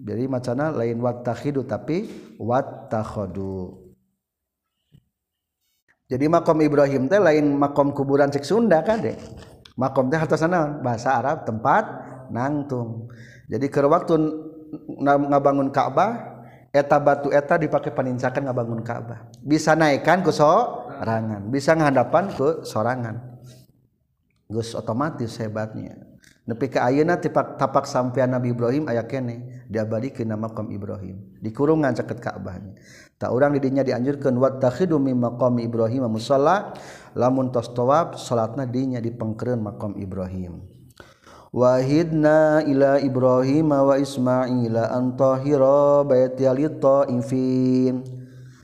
[0.03, 3.83] jadi macana lain wattahidu tapi wattakhodu
[6.13, 9.17] jadi makom Ibrahim teh lain makom kuburan cek Sunda kan deh?
[9.73, 11.89] Makom teh harta sana bahasa Arab tempat
[12.29, 13.09] nangtung.
[13.49, 14.13] Jadi ke waktu
[15.01, 19.25] ngabangun Ka'bah eta batu eta dipakai penincakan ngabangun Ka'bah.
[19.41, 23.17] Bisa naikkan ke sorangan bisa ngadapan ke sorangan.
[24.51, 25.97] Gus otomatis hebatnya.
[26.43, 31.39] Nepi ke ayeuna tapak sampean Nabi Ibrahim aya kene diabadikan nama maqam Ibrahim.
[31.39, 32.75] Dikurungan caket Ka'bahnya
[33.19, 36.75] tak orang didinya dianjurkan wattakhidu min maqam Ibrahim musalla.
[37.13, 40.65] Lamun tos tawaf salatna dinya dipengkereun maqam Ibrahim.
[41.53, 46.49] Wahidna ila Ibrahim wa Ismaila an tahira baiti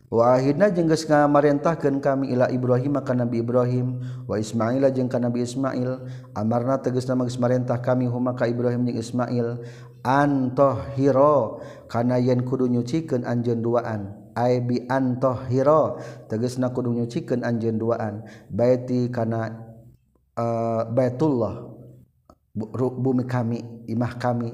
[0.09, 5.45] Wahidna jeung geus ngamarentahkeun kami ila Ibrahim ka Nabi Ibrahim wa Ismaila jeung ka Nabi
[5.45, 6.01] Ismail.
[6.33, 9.61] Amarna tegasna geus marentah kami huma ka Ibrahim jeung Ismail.
[10.03, 11.63] antohiro.
[11.89, 15.99] Kana yen kudu nyuciken anjen duaan bi antohiro
[16.31, 18.23] teges na kudu nyuciken anjen duaan.
[18.47, 19.51] Baiti kana
[20.37, 21.55] uh, eh, baitullah
[22.75, 24.51] bumi kami imah kami.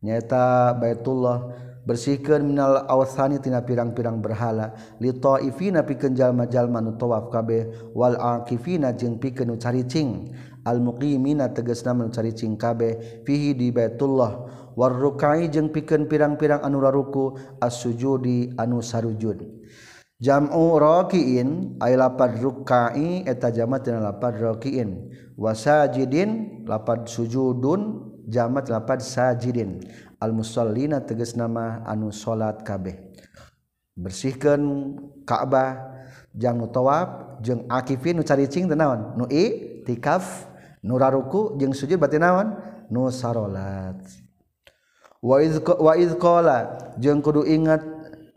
[0.00, 4.72] Nyata baitullah bersihkan minal awsani tina pirang-pirang berhala.
[5.00, 10.32] Li taifina pikeun jalma-jalma nu tawaf kabeh wal aqifina jeung pikeun nu caricing
[10.66, 14.58] almuqimina tegesna mencari cingkabe fihi di Baitullah.
[14.78, 19.42] Warrukai jeung pikeun pirang-pirang anu raruku as-sujudi anu sarujud.
[20.20, 25.10] Jam'u rakiin ay lapad rukai eta jamat dina lapad rakiin.
[25.40, 29.80] Wasajidin lapad sujudun jamat lapad sajidin.
[30.20, 33.00] Al-musallina tegas nama anu salat kabeh.
[33.96, 34.60] Bersihkan
[35.24, 35.88] Ka'bah
[36.36, 37.08] jangan tawab
[37.40, 40.49] jeung akifin nu caricing tenawan nu iktikaf
[40.84, 42.56] nuraruku jeung sujud batin naon?
[42.90, 44.00] Nu sarolat.
[45.20, 45.36] Wa
[45.78, 46.58] wa qala
[46.96, 47.84] jeung kudu ingat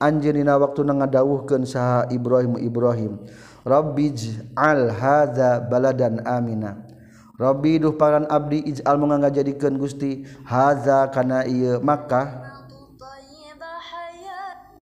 [0.04, 3.14] anjeunina waktu ngadawuhkeun saha Ibrahim Ibrahim
[3.64, 6.84] Rabbij'al hadza baladan amina.
[7.40, 12.52] Rabbi duh paran abdi ij'al mangga jadikeun Gusti hadza kana ieu Makkah.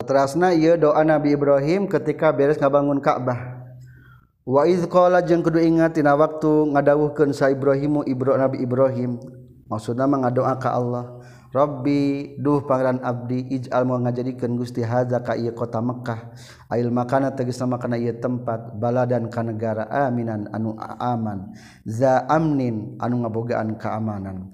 [0.01, 3.60] Terasna ieu doa Nabi Ibrahim ketika beres ngabangun Ka'bah.
[4.51, 9.23] Waidkola jeung kudu ingattina waktu ngadawuhkeun sa Ibrahimu Ibro Nabi Ibrahim.
[9.71, 11.23] Maksudna mengadoa ka Allah.
[11.55, 16.35] Robbi duh Pangeran Abdi Ijal mau ngajadikan Gusti Haza ka iya kota Mekkah.
[16.67, 21.55] Ail makana tegas sama kana iya tempat bala dan ka negara aminan anu aman.
[21.87, 24.51] Za amnin anu ngabogaan keamanan.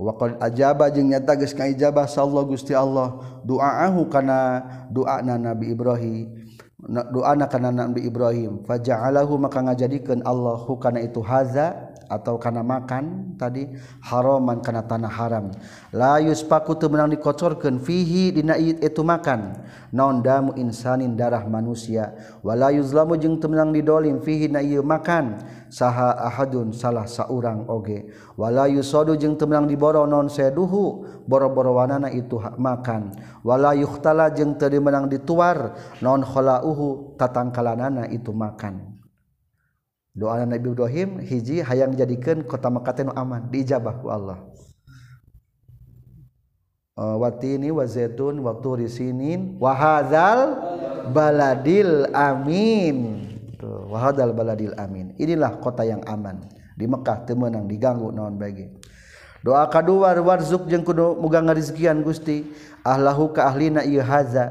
[0.00, 3.20] Waqad ajaba jeung nyata geus kaijabah sallallahu Gusti Allah.
[3.44, 6.45] Duaahu kana doana Nabi Ibrahim.
[6.84, 8.60] doa na karena Nabi Ibrahim.
[8.68, 11.85] Faja'alahu maka ngajadikeun Allah hukana itu haza.
[12.06, 13.68] atau karena makan tadi
[14.02, 15.52] haraman karena tanah haram.
[15.92, 19.60] La yuspaku teu meunang dikocorkeun fihi dina itu makan.
[19.94, 22.16] Naon damu insanin darah manusia.
[22.40, 25.38] Wala yuzlamu jeung teu meunang didolim fihi na ieu makan.
[25.68, 28.08] Saha ahadun salah saurang oge.
[28.34, 33.12] Wala yusadu jeung teu meunang diboro naon seduhu boro-borowanana itu hak makan.
[33.44, 38.95] Wala yuhtala jeung teu meunang dituar naon khalauhu tatangkalanana itu makan.
[40.16, 44.40] doa Nabi Ibrahim hiji hayang jadikan kota Mekah nu aman diijabah ku Allah.
[46.96, 50.56] Eh, uh, watini wa zaitun wa turi sinin wa hadzal
[51.12, 53.28] baladil amin.
[53.60, 55.12] Tuh wa hadzal baladil amin.
[55.20, 56.48] Inilah kota yang aman.
[56.72, 58.72] Di Mekah teu meunang diganggu naon bagi.
[59.44, 62.48] Doa kadua warzuk jeung kudu muga ngarizkian Gusti.
[62.80, 64.48] Ahlahu ka ahlina ieu hadza.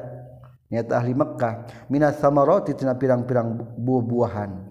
[0.69, 1.65] Nyata ahli Mekah.
[1.89, 4.64] Minas samarati tina pirang-pirang buah-buahan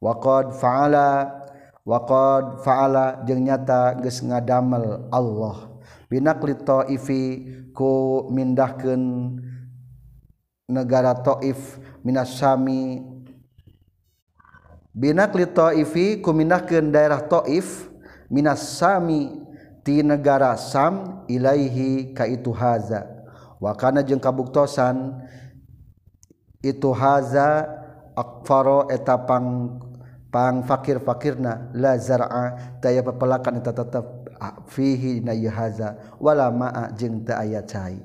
[0.00, 1.32] waqad faala
[1.86, 5.76] waqad faala jeung nyata geus ngadamel Allah.
[6.06, 7.22] Binakli taifi
[7.74, 9.02] ku mindahkeun
[10.70, 13.02] negara Taif minasami
[14.94, 17.90] binakli taifi ku mindahkeun daerah Taif
[18.30, 19.30] minas sami
[19.86, 23.06] ti negara Sam ilaihi ka itu haza.
[23.58, 25.22] Wa kana jeung kabuktosan
[26.62, 27.66] itu haza
[28.14, 29.78] akfaro etapang
[30.36, 34.04] pang fakir fakirna la zar'a daya pepelakan eta tetep
[34.68, 37.96] fihi na haza wala ma'a jeung teu aya cai.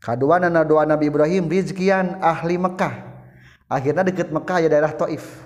[0.00, 3.20] Kaduana na doa Nabi Ibrahim rizkian ahli Mekah.
[3.68, 5.44] Akhirnya deket Mekah ya daerah Taif.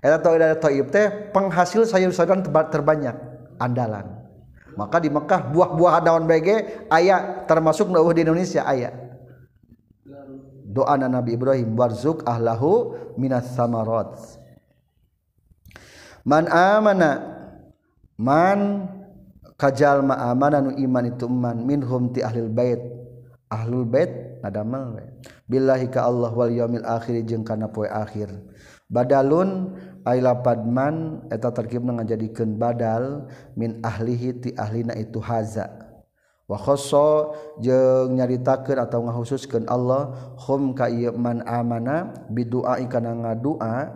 [0.00, 2.40] Eta daerah Taif teh penghasil sayur-sayuran
[2.72, 3.20] terbanyak
[3.60, 4.16] andalan.
[4.80, 8.96] Maka di Mekah buah-buah daun bege aya termasuk na di Indonesia aya.
[10.64, 14.39] Doa Nabi Ibrahim warzuk ahlahu minas samarat
[16.24, 17.10] man amana
[18.20, 18.88] man
[19.60, 22.80] kajal ma amana nu iman itu man minhum ti ahlul bait.
[23.50, 25.04] Ahlul bait nadamel we.
[25.50, 28.30] Billahi ka Allah wal yaumil akhir jeung kana poe akhir.
[28.86, 29.74] Badalun
[30.06, 33.26] ay lapad man eta tarkibna ngajadikeun badal
[33.58, 35.66] min ahlihi ti ahlina itu haza.
[36.46, 43.90] Wa khassa jeung nyaritakeun atawa ngahususkeun Allah hum ka ieu man amana bidu'a kana ngadua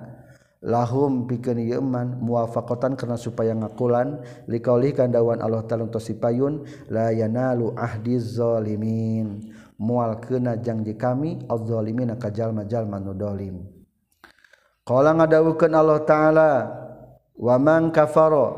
[0.64, 7.12] lahum pikeun ieu iman muwafaqatan karena supaya ngakulan likaulih kandawan Allah ta'ala tos sipayun la
[7.12, 9.53] yanalu ahdi zalimin.
[9.77, 13.61] Mual keuna janji kami az-zalimin ka jalma-jalma nu dolim.
[14.87, 16.50] Qala ngadawukeun Allah ta'ala
[17.35, 18.55] wa man kafara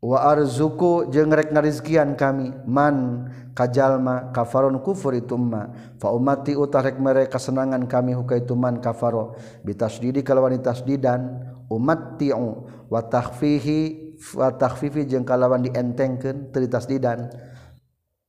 [0.00, 7.88] wa arzuku jeung rek ngarizkian kami man kajallma kafarun kufur ituma faumati utarek mereka kesenangan
[7.88, 9.32] kami huka ituman kafaro.
[9.64, 11.40] Bitasdidi kalawan tasdidan
[11.72, 17.32] umattiu wa takhfihi wa takhfifi jeung kalawan dientengkeun teu ditasdidan.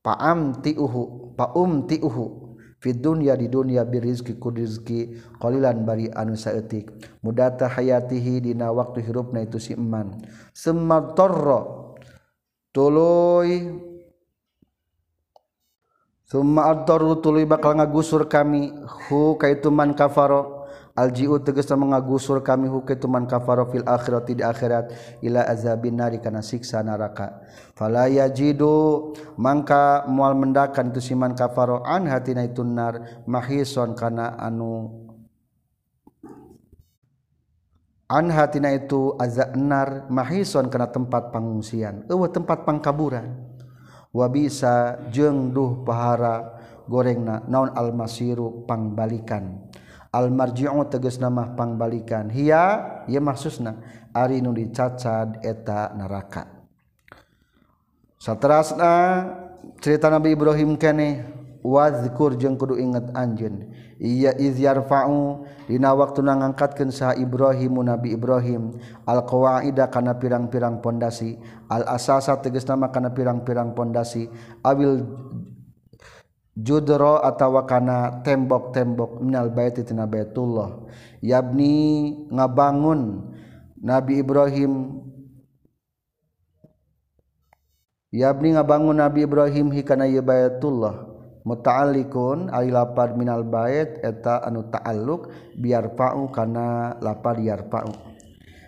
[0.00, 4.48] Paam tiuhu paum tiuhu fi dunya di dunya bi rizqi ku
[5.36, 6.88] qalilan bari anu saeutik.
[7.20, 10.24] Mudata hayatihi dina waktu hirupna itu si eman.
[10.56, 11.92] Summa tarra
[12.72, 13.84] tuluy
[16.28, 18.70] summa addaru tuluy bakal ngagusur kami.
[19.08, 20.68] Hu kaituman kafaro.
[20.92, 22.68] Aljiu tegas mengagusur kami.
[22.68, 24.92] Hu kaituman kafaro fil akhirati di akhirat.
[25.24, 27.40] Ila azabin nari kana siksa neraka.
[27.72, 31.80] Fala yajidu mangka mual mendakan tu siman kafaro.
[31.88, 35.08] An hatina itu nar mahison kana anu.
[38.08, 42.08] An hatina itu azab nar mahison kana tempat pengungsian.
[42.08, 43.47] Eueuh tempat pangkaburan
[44.12, 49.68] wabisa jeng duh pahara gorengna naon almasiru pangbalikan.
[50.08, 52.32] Almarji'u teges nama pangbalikan.
[52.32, 52.64] Hiya
[53.04, 53.76] ya maksudna
[54.16, 56.48] ari nu dicacad eta neraka.
[58.18, 58.94] Saterasna
[59.78, 63.70] cerita Nabi Ibrahim keneh wazkur jeung kudu inget anjeun.
[63.98, 68.78] Iya izyarfa'u dina waktuna ngangkatkeun sa Ibrahim Nabi Ibrahim.
[69.02, 71.34] Al qawaida kana pirang-pirang pondasi.
[71.66, 74.30] Al asasa tegasna mah kana pirang-pirang pondasi.
[74.62, 75.02] Awil
[76.54, 79.18] judro atawa kana tembok-tembok.
[79.18, 80.86] Minal baiti tina baitullah.
[81.18, 83.34] Yabni ngabangun
[83.82, 85.02] Nabi Ibrahim.
[88.14, 91.07] Yabni ngabangun Nabi Ibrahim hikana ieu baitullah.
[91.48, 97.88] mutaalikun ari lapad minal bait eta anu ta'alluq biar pa'u kana lapad biar pa'u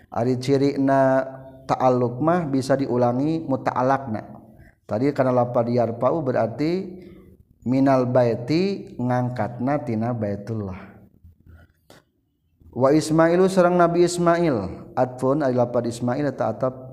[0.09, 1.21] ari cirina
[1.69, 4.25] ta'alluq mah bisa diulangi muta'alakna
[4.89, 7.01] tadi kana lapad biar pa'u berarti
[7.65, 10.79] minal baiti ngangkatna tina baitullah.
[12.71, 14.57] Wa Ismailu serang Nabi Ismail.
[14.95, 16.90] Atfun ari lapad Ismail eta atap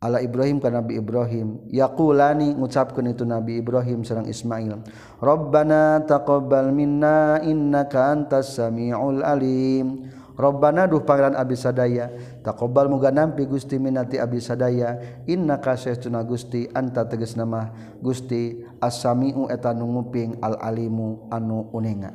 [0.00, 1.60] ala Ibrahim ka Nabi Ibrahim.
[1.72, 4.82] Yaqulani ngucapkeun itu Nabi Ibrahim serang Ismail.
[5.20, 10.12] Rabbana taqabbal minna innaka antas samiul alim.
[10.36, 12.12] Robbana duh pangeran Abi sadaya
[12.44, 15.24] taqabbal muga nampi Gusti minati Abi sadaya.
[15.24, 17.72] Innaka saestuna Gusti anta tegas nama
[18.04, 22.12] Gusti as-sami'u eta nu nguping al-alimu anu uninga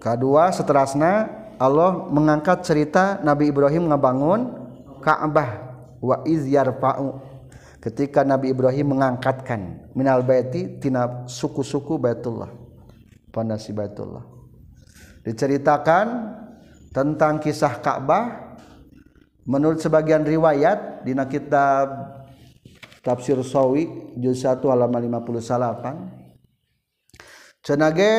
[0.00, 4.54] kedua seterusna Allah mengangkat cerita Nabi Ibrahim ngabangun
[5.02, 5.65] Ka'bah
[6.00, 6.44] wa iz
[7.86, 12.50] ketika Nabi Ibrahim mengangkatkan minal baiti tina suku-suku Baitullah.
[13.30, 14.26] Pondasi Baitullah.
[15.22, 16.06] Diceritakan
[16.90, 18.56] tentang kisah Ka'bah.
[19.46, 21.86] Menurut sebagian riwayat di kitab
[23.06, 23.86] Tafsir Sawi
[24.18, 26.26] juz 1 halaman 58
[27.62, 28.14] cenage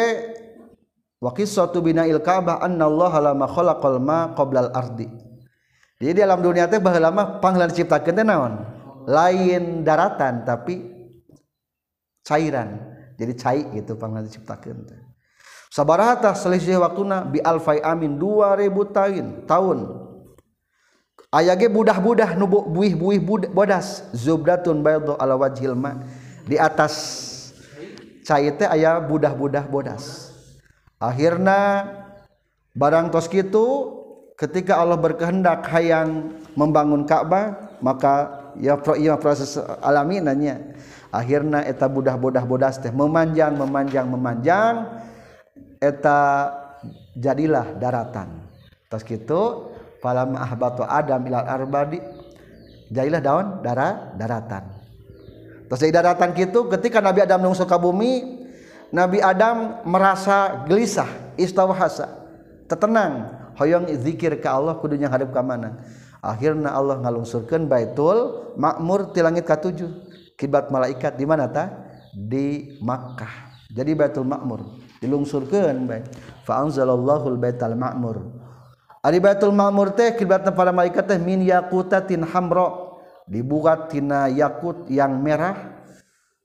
[1.19, 5.26] wa qissatu bina'il Ka'bah anna Allah lama khalaqal ma qabla al-ardi
[5.97, 8.53] jadi di alam dunia teh baheula mah panggilan ciptakeun teh naon?
[9.09, 10.85] Lain daratan tapi
[12.21, 12.93] cairan.
[13.17, 15.01] Jadi cai gitu panggilan diciptakeun teh.
[15.73, 19.25] Sabaraha tah selisih waktuna bi alfai amin 2000 tahun.
[19.49, 19.77] Tahun
[21.33, 24.05] ayage budah-budah nu buih-buih bodas.
[24.13, 25.97] Zubdatun baydu ala wajhil ma.
[26.45, 26.93] Di atas
[28.21, 30.29] cai teh aya budah-budah bodas.
[31.01, 31.89] Akhirna
[32.77, 33.96] barang tos kitu
[34.37, 38.77] ketika Allah berkehendak hayang membangun Ka'bah maka ya
[39.17, 40.61] proses alami nanya
[41.09, 44.73] akhirna eta budah-budah bodas teh memanjang memanjang memanjang
[45.81, 46.53] eta
[47.17, 48.45] jadilah daratan.
[48.87, 51.99] Tas gitu falam ahbatu adam ilal arbadi
[52.93, 54.63] jadilah daun darah daratan.
[55.67, 58.39] Terus dari daratan gitu ketika Nabi Adam nungsu ke bumi
[58.87, 62.07] Nabi Adam merasa gelisah istawahasa
[62.71, 63.27] tetenang
[63.57, 65.81] hoyong zikir ke Allah kudunya hadap ke mana?
[66.21, 69.85] Akhirnya Allah ngalungsurkan baitul makmur di langit ke-7
[70.37, 71.69] kibat malaikat di mana ta?
[72.13, 73.65] Di Makkah.
[73.73, 76.09] Jadi baitul makmur dilungsurkan baik
[76.41, 78.25] fa anzalallahu baital ma'mur
[79.05, 82.87] ari baitul ma'mur teh kiblatna para malaikat teh min yaqutatin hamra.
[83.27, 85.83] Dibuat tina yakut yang merah.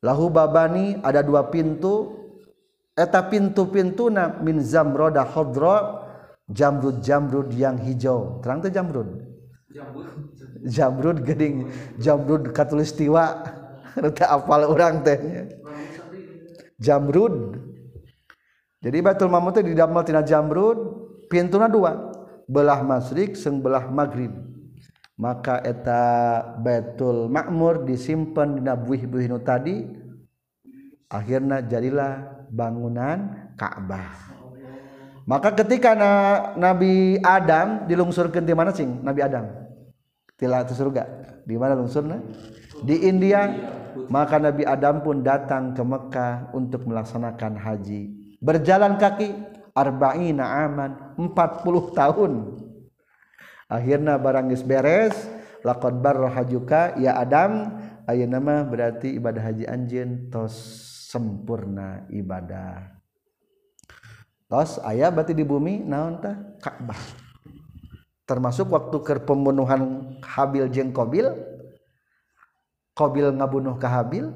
[0.02, 2.18] Lahu babani ada dua pintu.
[2.98, 6.01] Eta pintu-pintuna min zamroda khadra
[6.50, 8.42] jamrud jamrud yang hijau.
[8.42, 9.08] Terang tuh jamrud.
[10.66, 11.70] Jamrud geding.
[11.98, 13.46] Jamrud katulistiwa.
[13.92, 15.20] Teu apal urang teh
[16.80, 17.60] jamrud.
[18.82, 20.78] Jadi batul mamut teh didamel tina jamrud
[21.28, 22.10] pintuna dua.
[22.48, 24.32] Belah masrik seng belah maghrib.
[25.12, 29.86] Maka eta Betul Makmur disimpan dina buih-buih nu tadi.
[31.12, 34.41] Akhirnya jadilah bangunan Ka'bah
[35.22, 36.10] maka ketika na,
[36.58, 39.46] Nabi Adam dilungsurkan di mana sing Nabi Adam.
[40.34, 41.06] Tila itu surga.
[41.46, 42.18] Di mana lungsurna
[42.82, 43.46] di India.
[44.10, 48.34] Maka Nabi Adam pun datang ke Mekah untuk melaksanakan haji.
[48.42, 49.30] Berjalan kaki
[49.76, 51.30] arba'ina aman 40
[51.94, 52.32] tahun.
[53.70, 55.14] Akhirnya barang geus beres.
[55.62, 57.78] Laqad barra hajuka ya Adam.
[58.10, 60.58] Aya nama berarti ibadah haji anjeun tos
[61.06, 63.01] sempurna ibadah
[64.52, 66.36] tos ayah berarti di bumi naon tah?
[66.60, 67.00] Ka'bah.
[68.28, 71.24] Termasuk waktu ke pembunuhan Habil jeng Qabil.
[72.92, 74.28] Qabil ngabunuh ka Habil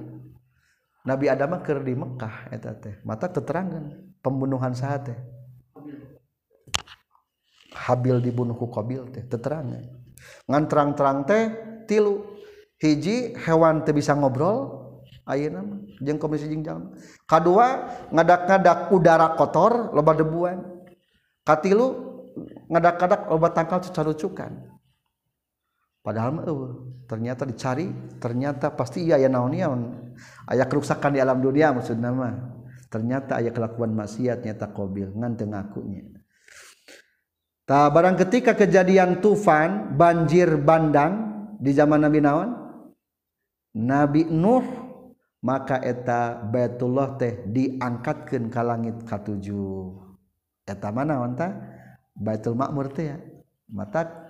[1.04, 2.96] Nabi Adam keur di Mekah eta teh.
[3.04, 3.92] Mata keterangan
[4.24, 5.18] pembunuhan saha teh.
[7.76, 9.84] Habil dibunuh ku Qabil teh keterangan
[10.48, 11.42] ngan terang-terang teh
[11.84, 12.24] tilu
[12.80, 14.88] hiji hewan teh bisa ngobrol
[15.28, 16.96] ayeuna mah jeung komisi jeung jalma
[17.26, 20.62] kadua ngadak-ngadak udara kotor loba debuan.
[21.42, 21.86] Katilu
[22.70, 24.74] ngadak-ngadak loba tangkal cucarucukan.
[26.06, 26.46] Padahal mah
[27.10, 27.90] ternyata dicari
[28.22, 29.80] ternyata pasti iya ya naon naon.
[30.46, 32.34] Aya kerusakan di alam dunia maksudna mah.
[32.86, 36.06] Ternyata aya kelakuan maksiat nyata qabil ngan teu ngakunya.
[37.66, 41.26] Ta barang ketika kejadian tufan banjir bandang
[41.58, 42.50] di zaman Nabi naon?
[43.74, 44.85] Nabi Nuh
[45.46, 49.94] maka eta Baitullah teh diangkatkeun ka langit katujuh.
[50.66, 51.54] Eta mana ta
[52.18, 53.22] Baitul Makmur teh ya.
[53.70, 54.26] Mata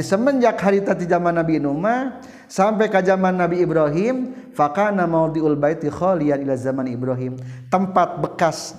[0.00, 6.40] semenjak hari tadi zaman Nabi Numa sampai ke zaman Nabi Ibrahim fakana mau diulbaiti kholian
[6.40, 7.36] ila zaman Ibrahim.
[7.68, 8.72] Tempat bekas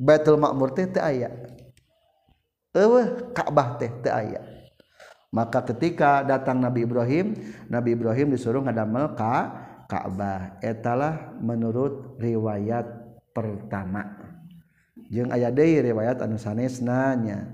[0.00, 1.28] Baitul Makmur teh teu aya.
[2.72, 4.40] Eueuh Ka'bah teh teu aya.
[5.28, 7.36] Maka ketika datang Nabi Ibrahim
[7.68, 12.84] Nabi Ibrahim disuruh ngadamel ka Ka'bah etalah menurut riwayat
[13.32, 14.20] pertama.
[15.08, 17.48] Jeung aya deui riwayat anu sanesna nya.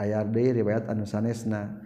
[0.00, 1.84] Aya deui riwayat anu sanesna.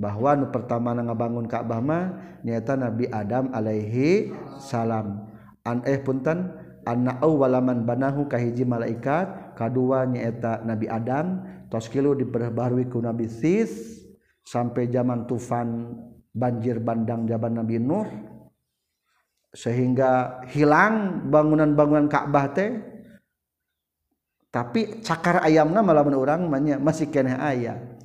[0.00, 2.04] Bahwa nu pertama ngabangun Ka'bah mah
[2.40, 5.28] nyaeta Nabi Adam alaihi salam.
[5.60, 6.56] An eh punten.
[6.88, 11.44] Anna awwalaman banahu kahiji malaikat kadua nyaeta Nabi Adam.
[11.68, 14.00] Tos kilu diperbaharui ku Nabi Sis.
[14.40, 16.00] Sampai zaman tufan
[16.32, 18.08] banjir bandang zaman Nabi Nuh.
[19.50, 22.70] sehingga hilang bangunan-bangunan Ka'bah teh.
[24.50, 28.00] Tapi cakar ayamnya malah orang banyak masih kena ayam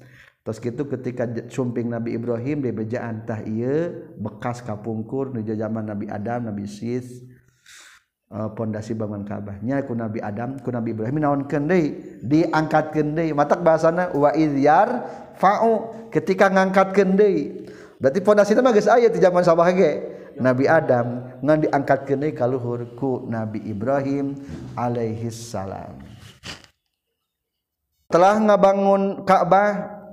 [0.46, 6.06] terus gitu ketika sumping Nabi Ibrahim di bejaan tah iya bekas kapungkur nuju zaman Nabi
[6.06, 7.26] Adam Nabi Sis
[8.30, 12.22] eh, pondasi bangun Ka'bahnya ku Nabi Adam ku Nabi Ibrahim naon deui?
[12.22, 13.34] Diangkatkeun deui.
[13.34, 15.10] Matak bahasana wa idyar
[15.42, 17.66] fa'u ketika ngangkatkeun deui.
[17.98, 19.92] Berarti pondasi mah geus aya di zaman sahabat ge.
[20.40, 24.36] Nabi Adam ngan diangkat kene ka luhur ku Nabi Ibrahim
[24.76, 25.96] alaihi salam.
[28.12, 29.72] Telah ngabangun Ka'bah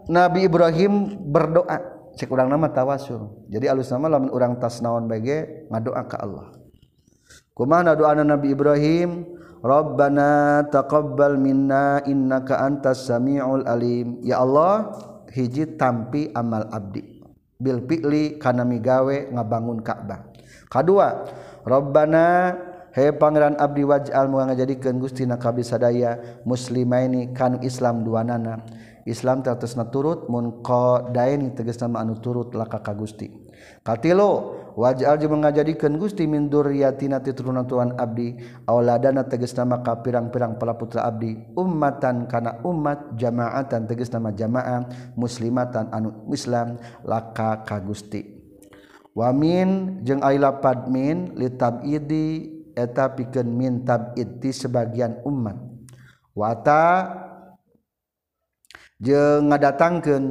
[0.09, 1.93] Nabi Ibrahim berdoa.
[2.12, 6.53] Cek urang nama tawasul jadi alus nama lamun urang tasnaon bage ngadoa ka Allah.
[7.53, 9.41] Kumaha doa Nabi Ibrahim?
[9.62, 14.18] Rabbana taqabbal minna innaka antas samiul alim.
[14.27, 14.91] Ya Allah
[15.31, 17.11] hiji tampi amal abdi.
[17.62, 20.26] Bil Pili kanami gawe ngabangun Ka'bah.
[20.66, 21.22] Kedua
[21.62, 22.58] Robbana
[22.90, 28.66] he Pangeran Abdi Wajal mu ngajadikeun Gusti na kabdi sadaya muslimaini kanu Islam duanana.
[29.06, 33.30] Islam tetes turut mun qadaini tegas nama anu turut laka ka Gusti.
[33.82, 38.37] Katilu wajal Alji mengajadikan Gusti minduryatinati turunan Tuhan Abdi.
[38.68, 41.53] Auladana teges nama ka pirang-pirang pela putra Abdi.
[41.57, 46.81] Umatan kana umat jamaatan teges nama jamaah muslimatan anu Islam.
[47.05, 48.43] Laka ka Gusti.
[49.12, 55.61] Wamin jeung aila padmin litab idi eta pikeun min tab sebagian umat
[56.33, 57.12] wata
[58.97, 60.25] jeung ngadatangkeun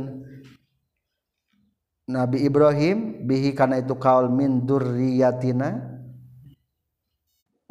[2.11, 5.79] Nabi Ibrahim bihi kana itu kaul min durriyatina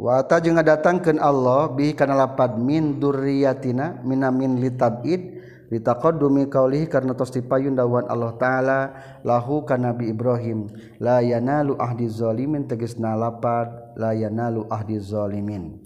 [0.01, 6.91] wa ta jeung ngadatangkeun Allah bihi kana lapad min durriyatina mina min litabid litaqaddumi qaulihi
[6.91, 8.79] karena tos dipayun dawuhan Allah taala
[9.23, 10.67] lahu kana Nabi Ibrahim.
[10.99, 15.79] La yanalu ahdi zalimin tegasna lapad la yanalu ahdi zalimin.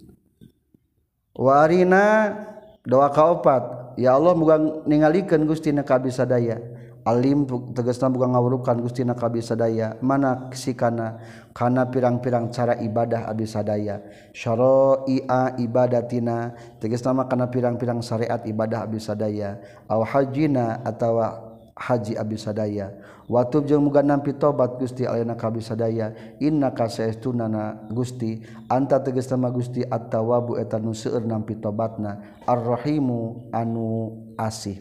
[1.37, 2.33] Wa arina
[2.81, 4.57] doa kaopat ya Allah muga
[4.89, 6.57] ningalikeun Gusti na kabisa daya
[7.05, 7.45] Alim
[7.77, 11.21] tegesna bukan ngawurukan Gustina kabis sadaya mana sikana?
[11.53, 14.01] Kana pirang-pirang cara ibadah abdi sadaya
[14.33, 16.57] syara'i'a ibadatina.
[16.81, 22.97] Tegesna mah kana pirang-pirang syariat ibadah abdi sadaya aw hajina atawa haji abdi sadaya
[23.29, 28.41] watub jeung muga nampi tobat Gusti alena kabisadaya sadaya inna kasaestunana Gusti.
[28.73, 32.41] Anta tegesna mah Gusti at-tawwabu eta nu seueur nampi tobatna.
[32.49, 34.81] Ar-rahimu anu asih.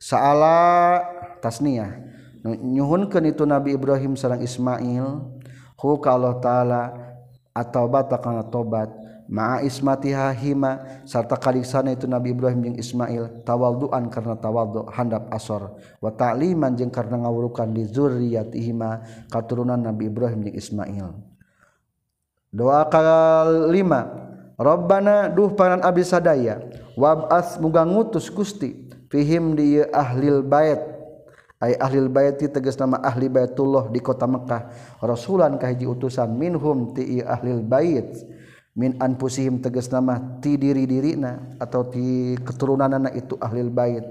[0.00, 1.04] Saala
[1.40, 1.96] tasniyah
[2.44, 5.24] nyuhunkan itu Nabi Ibrahim sarang Ismail
[5.80, 6.82] hu ka Allah taala
[7.56, 8.88] at-taubat kana tobat
[9.30, 15.78] ma'a ismatiha hima sarta kaliksana itu Nabi Ibrahim jeung Ismail tawadduan karena tawaddu handap asor
[16.02, 21.06] wa ta'liman jeung karena ngawurukan di zurriyatihima katurunan Nabi Ibrahim jeung Ismail.
[22.50, 24.10] Doa kalima
[24.58, 26.58] Rabbana duh panan abdi sadaya
[26.98, 30.99] wab'ats muga ngutus Gusti fihim di ahlil bait.
[31.60, 34.72] ay ahlil bayti tegas nama ahli baitullah di kota Mekkah.
[35.04, 38.16] Rasulan kahiji utusan minhum ti ahlil bait
[38.72, 44.08] min anfusihim tegas nama ti diri dirina atau ti keturunanana itu ahlil bait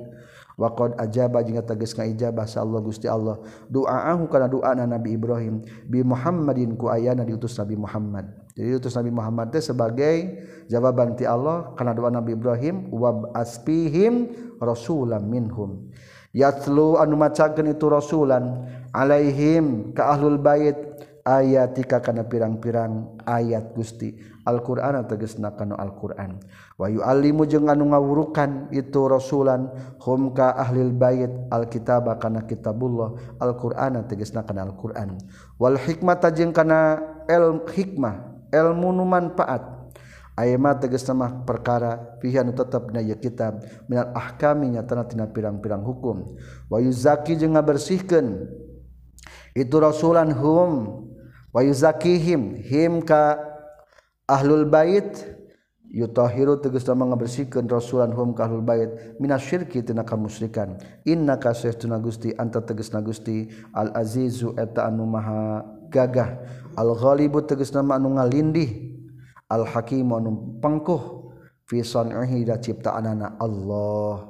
[0.60, 3.42] wa qad ajaba jeung tegas ngaijabah sa Allah Gusti Allah.
[3.72, 5.66] Duaahu kana doana Nabi Ibrahim.
[5.90, 8.30] Bi Muhammadin ku ayana diutus Nabi Muhammad.
[8.54, 14.30] Jadi diutus Nabi Muhammad teh sebagai jawaban ti Allah kana doa Nabi Ibrahim wa asfihim
[14.62, 15.89] rasulam minhum.
[16.36, 20.78] yatlu anu macakeun itu rasulan alaihim ka ahlul bait
[21.26, 24.18] ayatika kana pirang-pirang ayat Gusti.
[24.50, 26.42] Al-Qur'an tegasna kana Al-Qur'an.
[26.74, 29.70] Wa yu'allimu jeung anu ngawurukan itu rasulan
[30.02, 33.14] hum ka ahlil bait alkitaba kana kitabullah.
[33.38, 35.22] Al-Qur'an tegasna kana Al-Qur'an.
[35.62, 36.98] Wal hikmata jeung kana
[37.30, 39.79] el hikmah ilmu nu manfaat.
[40.40, 44.72] Ayat tegas nama perkara pihak tetap naya kita minat kitab minal ahkami
[45.12, 46.40] tina pirang-pirang hukum.
[46.72, 48.48] Wa zaki jengah bersihkan
[49.52, 51.04] itu rasulan hum.
[51.52, 52.56] Wa zaki him.
[53.04, 53.36] Ka
[54.32, 55.36] ahlul bait.
[55.92, 59.20] Yutahiru tegas nama ngabersihkan rasulan hum ka ahlul bait.
[59.20, 60.08] Minasyirki tina
[61.04, 66.40] Inna kasih sayyiduna gusti anta tegas nagusti al azizu eta anu maha gagah.
[66.80, 68.89] Al ghalibu tegas nama anu ngalindih.
[69.50, 70.14] Al-hakim
[70.62, 71.34] pengkuh
[72.62, 74.30] ciptaan anak Allah.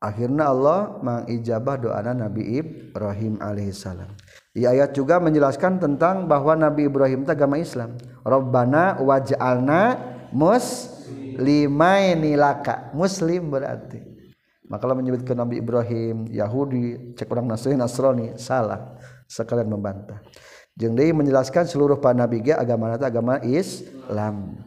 [0.00, 4.12] Akhirnya Allah mengijabah doa Nabi Ibrahim alaihissalam
[4.56, 8.00] di ayat juga menjelaskan tentang bahwa Nabi Ibrahim itu agama Islam.
[8.24, 10.00] Robbana waj'alna
[10.32, 14.00] muslimainilaka muslim berarti.
[14.64, 18.96] Maka kalau menyebutkan Nabi Ibrahim Yahudi cek orang Nasrani Nasrani salah.
[19.28, 20.24] Sekalian membantah
[20.76, 24.60] jeung deui menjelaskan seluruh para nabi ge agama agama Islam.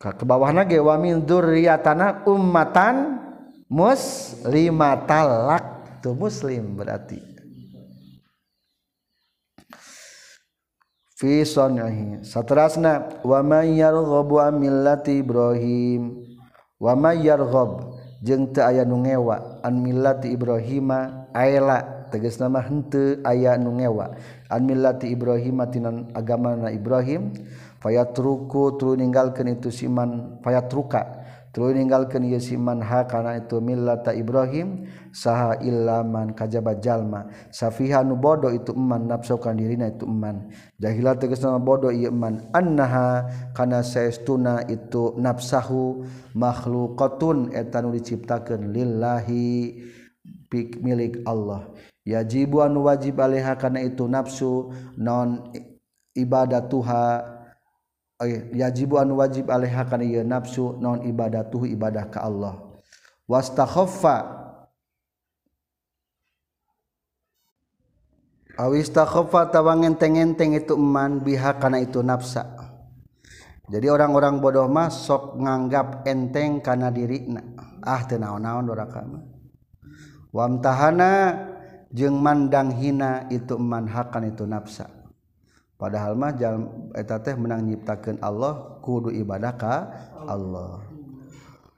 [0.00, 3.22] Ke bawahna ge wa min dzurriyyatana ummatan
[3.70, 5.62] muslimatalak
[6.02, 7.22] tuh muslim berarti.
[11.14, 16.18] Fi sunnihi satrasna wa may yarghabu millati ibrahim.
[16.82, 17.94] Wa may yarghab.
[18.22, 24.12] Jeung teu aya nu ngewa an millati ibrahima aela teges nama henteu aya nungewa
[24.52, 27.32] anmilati Ibrahimatinan agama na Ibrahim
[27.80, 31.24] fayatruku tuluy ninggalkeun itu siman fayatruka.
[31.52, 37.28] Tulu ninggalkeun ieu siman ha kana itu millata Ibrahim saha illaman kajaba jalma.
[37.52, 40.48] Safiha nu bodo itu eman nafsukan dirina itu eman.
[40.80, 49.76] Jahila tegasna bodo ieu eman annaha kana saestuna itu nafsahu makhluqatun eta nu diciptakeun lillahi
[50.80, 51.68] milik Allah.
[52.02, 55.52] yajibu anu wajib alaiha kana itu nafsu non
[56.14, 57.02] ibadatuha
[58.22, 62.58] eh, yajibu anu wajib alaiha kana ieu nafsu non ibadatuhu ibadah ka Allah.
[63.26, 64.42] Wastakhaffa.
[68.52, 72.72] Awistakhaffa tawang enteng-enteng itu eman biha kana itu nafsa
[73.72, 77.40] jadi orang-orang bodoh mah sok nganggap enteng kana dirina.
[77.80, 79.24] Ah teu naon-naon doraka mah.
[80.28, 81.12] Wamtahana
[81.92, 84.88] jeung mandang hina itu manhakan itu nafsa.
[85.76, 86.32] Padahal mah
[86.96, 89.74] eta teh menang nyiptakeun Allah kudu ibadah ka
[90.24, 90.80] Allah.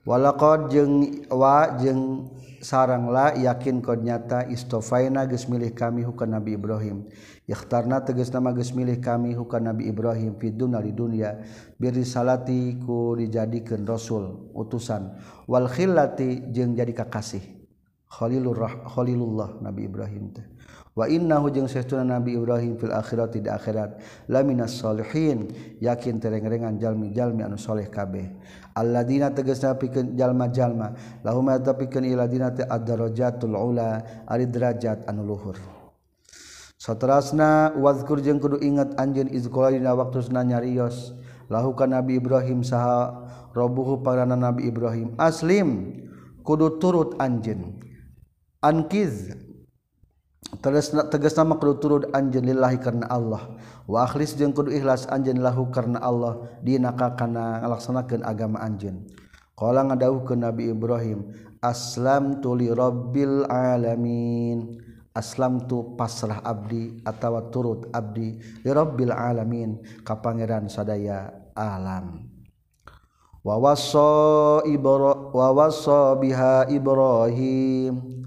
[0.05, 2.29] Walaqad jeung wa jeung
[2.61, 7.09] sarang la yakin kod nyata istofaina geus milih kami hukana Nabi Ibrahim.
[7.49, 11.31] Ikhtarna tegas nama geus milih kami hukana Nabi Ibrahim fid dunya di dunya
[11.81, 15.17] birisalati ku dijadikeun rasul utusan.
[15.49, 17.64] Wal khillati jeung jadi kakasih
[18.09, 20.47] Khalilur Rah Khalilullah Nabi Ibrahim teh.
[20.95, 23.99] Wa innahu jeung saestuna Nabi Ibrahim fil akhirati di akhirat
[24.31, 25.51] laminas salihin
[25.83, 28.31] yakin tereng-rengan jalmi-jalmi anu saleh kabeh.
[28.79, 30.95] Alladzina tegasna pikeun jalma-jalma
[31.27, 35.59] lahum atapikeun iladina teh ad-darajatul ula ari derajat anu luhur.
[36.79, 41.11] Satrasna wazkur jeung kudu ingat anjeun izqala dina waktusna nyarios.
[41.51, 46.01] Lahu Nabi Ibrahim saha robuhu parana Nabi Ibrahim aslim
[46.47, 47.84] kudu turut anjeun.
[48.65, 49.37] ankiz.
[50.65, 53.59] Terus tegas nama kudu turun anjeun lillahi karena Allah.
[53.85, 56.41] Wa akhlis jeung kudu ikhlas anjeun lahu karena Allah.
[56.65, 59.05] Dina kana ngalaksanakeun agama anjeun.
[59.53, 64.81] Qala ngadawuhkeun Nabi Ibrahim aslam tu li rabbil alamin.
[65.15, 68.35] Aslam tu pasrah abdi atawa turut abdi
[68.67, 72.27] li rabbil alamin ka pangeran sadaya alam.
[73.45, 78.24] Wa wasa ibra wa wasa biha ibrahim.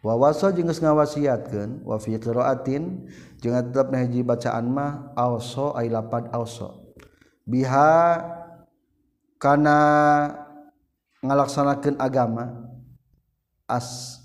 [0.00, 3.04] wawaso jeung geus ngawasiatkeun wa fi qiraatin
[3.40, 6.96] jeung tetep hiji bacaan mah auso ai lapad auso
[7.44, 8.20] biha
[9.36, 9.78] kana
[11.20, 12.64] ngalaksanakeun agama
[13.68, 14.20] as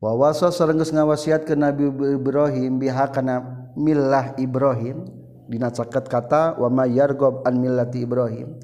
[0.00, 1.88] wawaso sareng geus ngawasiatkeun Nabi
[2.20, 3.40] Ibrahim biha kana
[3.76, 5.08] millah Ibrahim
[5.50, 8.54] dina caket kata wa mayargob an millati Ibrahim.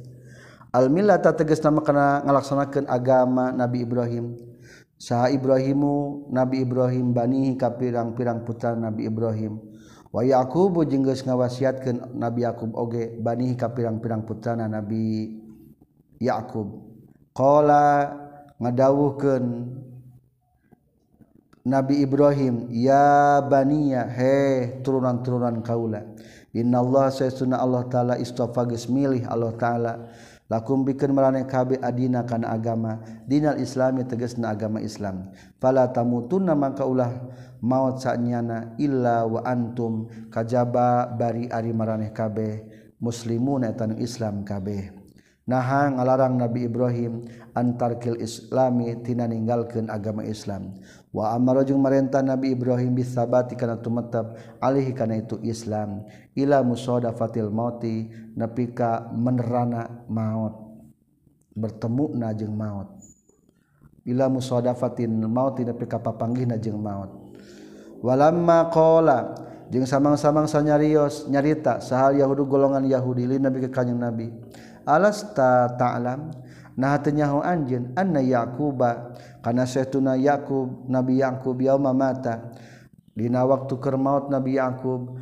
[0.70, 4.38] Al millata tegas nama kana ngalaksanakeun agama Nabi Ibrahim.
[4.96, 9.60] sah Ibrahimu Nabi Ibrahim Banihi ka pirang-pirang putra Nabi Ibrahim.
[10.12, 15.36] Wa Yaqubu jengges ngawasiatkeun Nabi Yakub oge Banihi ka pirang-pirang putrana Nabi
[16.16, 16.80] Yakub
[17.36, 18.16] qala
[18.56, 19.44] ngadawuhkeun
[21.66, 24.38] Nabi Ibrahim ya baniya he
[24.80, 26.16] turunan-turunan kaula
[26.56, 29.92] Inna Allah sayasuna Allah Ta'ala istofa milih Allah Ta'ala.
[30.46, 33.02] lakum bikin meraneh kabe adina kana agama.
[33.26, 35.30] Dinal islami tegasna agama islam.
[35.58, 37.10] Fala tamutunna maka ulah
[37.62, 42.66] maut sa'nyana illa wa antum kajaba bari ari maraneh kabe.
[43.02, 44.94] Muslimun etan islam kabe.
[45.46, 47.22] Naha ngalarang nabi ibrahim
[47.54, 50.74] antarkil islami tina ninggalkeun agama islam.
[51.16, 56.04] Wa amara jeung marentah Nabi Ibrahim bisabati kana tumetep alih kana itu Islam
[56.36, 60.66] ila musadafatil mauti nepi ka menerana maut
[61.56, 63.00] bertemu na jeung maut.
[64.04, 67.32] Ila musadafatin mauti nepi ka papanggihna jeung maut.
[68.04, 69.34] Walamma qala
[69.72, 74.28] samang-samangsa nyarios nyarita sahal Yahudu golongan Yahudi nabi ke kanyang nabi
[74.84, 76.30] alas ta ta'lam?
[76.76, 79.16] Nah nyahu anjeun anna yaquba
[79.46, 82.50] karena Syekhuna Yakub Nabi Yakub yauma mata
[83.14, 85.14] dina waktu keur maut Nabi Yakub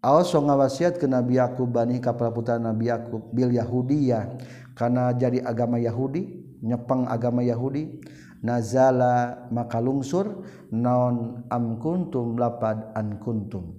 [0.00, 4.32] Aos ngawasiat ke Nabi Yakub bani kapraputan Nabi Yakub bil Yahudiyah.
[4.72, 8.00] Karena jadi agama Yahudi nyepeng agama Yahudi
[8.40, 10.40] nazala maka lungsur
[10.72, 13.76] naon am kuntum lapad an kuntum.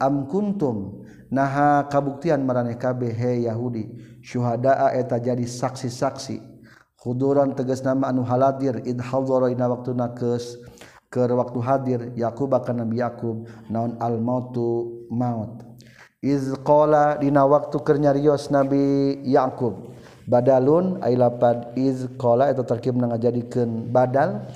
[0.00, 3.92] Am kuntum naha kabuktian maraneh kabeh he Yahudi
[4.24, 6.47] syuhada eta jadi saksi-saksi.
[6.98, 8.82] Khuduron teges nama anu haladir.
[8.82, 10.58] Id hadzaraina waktu nakes
[11.14, 15.62] ke waktu hadir Yakub akan Nabi Yakub naon al mautu maut.
[16.18, 19.94] Iz qala dina waktu keur nyarios Nabi Yakub.
[20.26, 24.50] Badalun ai lapad iz qala eta tarkib ngajadikeun badal.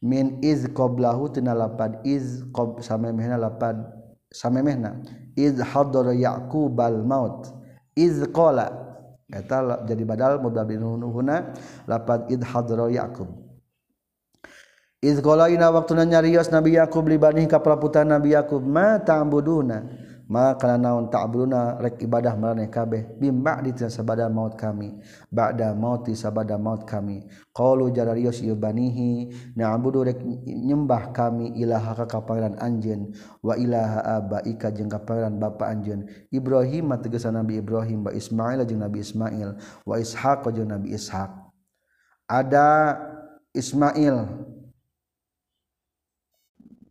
[0.00, 3.84] Min iz qablahu tina lapad iz qab samemehna lapad
[4.32, 4.96] samemehna.
[5.36, 7.52] Iz hadara Yakub al maut.
[7.92, 8.85] Iz qala
[9.26, 11.50] eta jadi badal mudhaf bin nuhuna
[11.90, 13.26] lapad id hadra yaqub
[15.02, 20.05] iz qalaina waqtuna nyarios nabi yaqub li bani ka praputan nabi yaqub ma ta'buduna?
[20.26, 23.06] maka naon ta'buduna rek ibadah maraneh kabeh.
[23.14, 24.98] Bimba di sabada maut kami.
[25.30, 27.22] Ba'da mauti sabada maut kami.
[27.54, 34.90] Qalu jararios yubanihi na'budu rek nyembah kami ilaha ka kapangeran anjeun wa ilaha abaika jeung
[34.90, 36.10] kapangeran bapa anjeun.
[36.34, 39.54] Ibrahim tegesa Nabi Ibrahim wa Ismail jeung Nabi Ismail
[39.86, 41.30] wa Ishaq jeung Nabi Ishaq.
[42.26, 42.98] Ada
[43.54, 44.26] Ismail.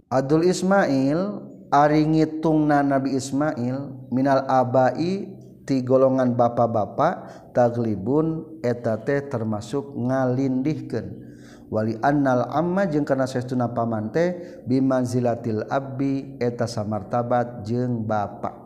[0.06, 5.30] Adul Ismail ari ngitungna Nabi Ismail minal abai
[5.66, 7.14] ti golongan bapak-bapak
[7.54, 11.26] taglibun eta teh termasuk ngalindihkeun.
[11.74, 18.66] Wali annal amma jeung kana saestuna paman teh bimanzilatil abbi eta samartabat jeung bapak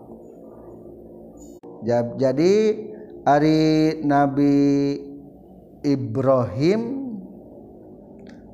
[1.86, 2.54] jadi
[3.24, 3.60] ari
[4.04, 4.56] Nabi
[5.84, 6.82] Ibrahim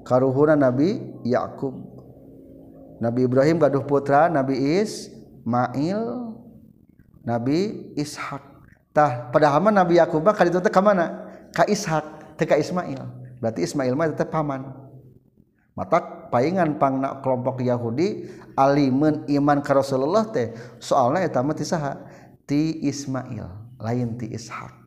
[0.06, 1.85] karuhuna Nabi Yakub.
[3.00, 6.02] Nabi Ibrahim gaduh putra Nabi Ismail
[7.26, 8.44] Nabi Ishak.
[8.96, 11.28] Tah padahal mah Nabi Yakub kali itu ke mana?
[11.52, 13.02] Ka Ishak teh ka Ismail.
[13.42, 14.72] Berarti Ismail mah teh paman.
[15.76, 22.00] Matak paingan pangna kelompok Yahudi alimun iman ka Rasulullah teh soalnya eta mah ti saha?
[22.48, 24.86] Ti Ismail lain ti Ishak.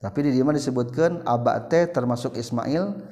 [0.00, 3.04] Tapi di mana disebutkan abak teh termasuk Ismail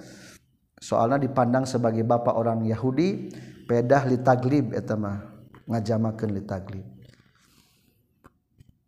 [0.79, 3.35] soalnya dipandang sebagai bapak orang Yahudi
[3.67, 5.23] pedah litaglib eta mah
[5.69, 6.87] ngajamakeun litaglib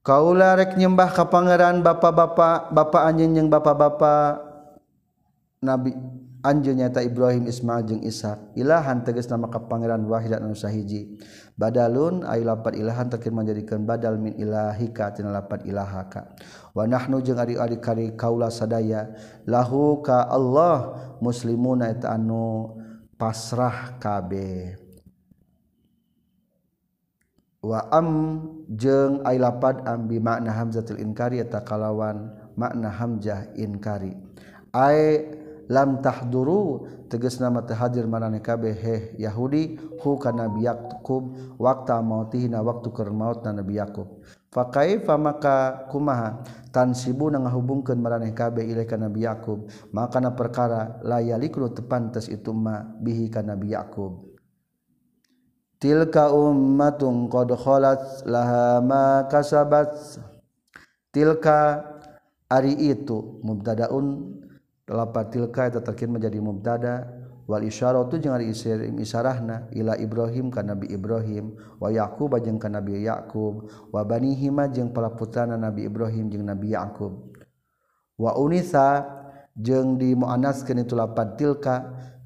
[0.00, 4.40] Kaula rek nyembah ka pangeran bapak-bapak, bapak anjing yang bapak-bapak
[5.60, 5.92] Nabi
[6.40, 11.20] anjeun nyata Ibrahim Ismail jeung Ishak ilahan tegas nama ka pangeran wahid anu sahiji.
[11.60, 16.32] Badalun ay lapat ilahan terkin menjadikan badal min ilahika tina lapat ilahaka.
[16.72, 19.12] Wa nahnu jeung ari-ari kari kaula sadaya
[19.44, 22.80] lahu ka Allah muslimuna eta anu
[23.20, 24.80] pasrah kabeh
[27.60, 28.08] wa am
[28.72, 34.16] jeung ay lapat ambi makna hamzatul inkari eta kalawan makna hamzah inkari.
[34.72, 35.28] Ay
[35.70, 42.58] lam tahduru tegas nama terhadir manane kabeh heh Yahudi hu kana Nabi Yakub waktu mautihina
[42.66, 44.18] waktu keur mautna Nabi Yakub.
[44.50, 44.66] Fa
[45.14, 46.42] maka kumaha?
[46.74, 49.70] Tansibu ngahubungkeun maraneh kabeh ilaih ka Nabi Yakub.
[49.94, 54.26] Maka na perkara la yalikru tepantes itu ma bihi ka Nabi Yakub.
[55.78, 60.18] Tilka ummatun qad khalat laha ma kasabat.
[61.14, 61.86] Tilka
[62.50, 64.34] ari itu mubtadaun
[64.90, 67.06] lapat tilka eta terkin menjadi mubtada.
[67.50, 71.54] Wal isyaratu jeung ari isim isarahna ila Ibrahim ka Nabi Ibrahim.
[71.78, 73.70] Wa Yaqub jeung ka Nabi Yaqub.
[73.90, 77.30] Wa banihi ma jeung para putrana Nabi Ibrahim jeung Nabi Yaqub.
[78.18, 79.06] Wa unisa
[79.58, 81.76] jeung di muannaskeun itu lapat tilka.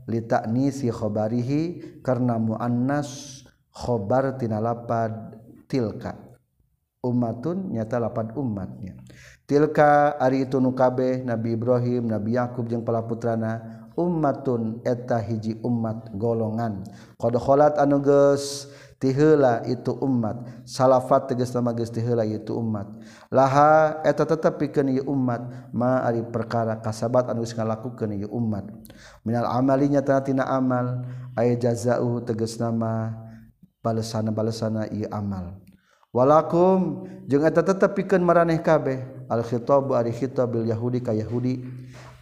[0.04, 3.40] Li ta'nisi khabarihi karena muannas
[3.72, 6.20] khobar tina lapad tilka.
[7.04, 8.96] Ummatun nyata lapad umatnya
[9.44, 16.82] tilka ari itu nukabeh Nabi Ibrahim Nabi Yakub jeung palaputrana ummatun eta hiji umat golongan.
[17.14, 18.66] Qad kholat anu geus
[18.98, 22.88] tiheula itu umat salafat tegas nama geus tiheula itu umat
[23.28, 28.64] laha eta tetep pikeun ieu umat ma ari perkara kasabat anu geus ngalakukeun ieu umat
[29.22, 31.04] minal amalinya tana tina amal
[31.36, 33.12] aya jazaa'u tegas nama
[33.84, 35.60] balesana-balesana ieu amal.
[36.10, 39.13] Walakum jeung eta tetep pikeun maraneh kabeh.
[39.28, 41.64] al-khitab ari khitab bil yahudi ka yahudi.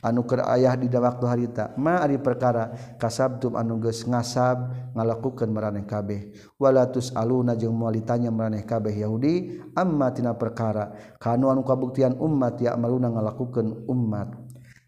[0.03, 1.71] Anu keur ayah di waktu harita.
[1.79, 6.35] Ma ari perkara kasabtum anu geus ngasab ngalakukeun maraneh kabeh.
[6.59, 10.91] Wala tusaluna jeung moal ditanya maraneh kabeh yahudi amma tina perkara
[11.23, 14.35] kanu anu kabuktian ummat ya maluna ngalakukeun ummat.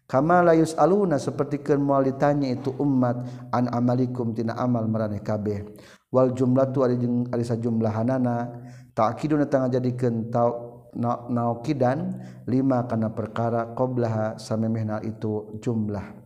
[0.03, 3.15] Kama la yusaluna sapertikeun moal ditanya itu ummat
[3.55, 5.63] an amalikum tina amal maraneh kabeh.
[6.11, 8.51] Wal jumlatu ari jeung ari sajumlahanana
[8.91, 16.23] ta'kiduna tangajadikeun tau naokidan lima kana perkara qoblaha samemehna itu jumlah.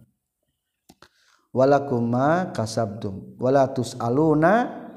[1.50, 3.66] Walakum ma kasabtum wala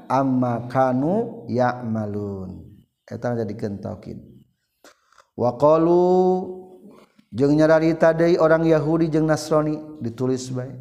[0.07, 2.73] amma kanu ya'malun.
[3.03, 4.15] Eta jadikeun taukid
[5.35, 5.99] wa qalu
[7.35, 10.71] jeung nyararita deui orang Yahudi jeung Nasrani ditulis bae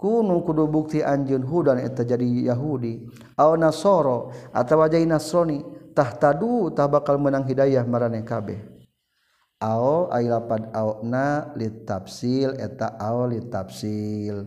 [0.00, 3.04] kunu kudu bukti anjeun hudan eta jadi Yahudi
[3.36, 5.60] aw nasoro atawa jadi Nasrani
[5.94, 8.58] tahtadu tah bakal menang hidayah marane kabeh.
[9.58, 14.46] Ao ay lapad aona litafsil eta ao litafsil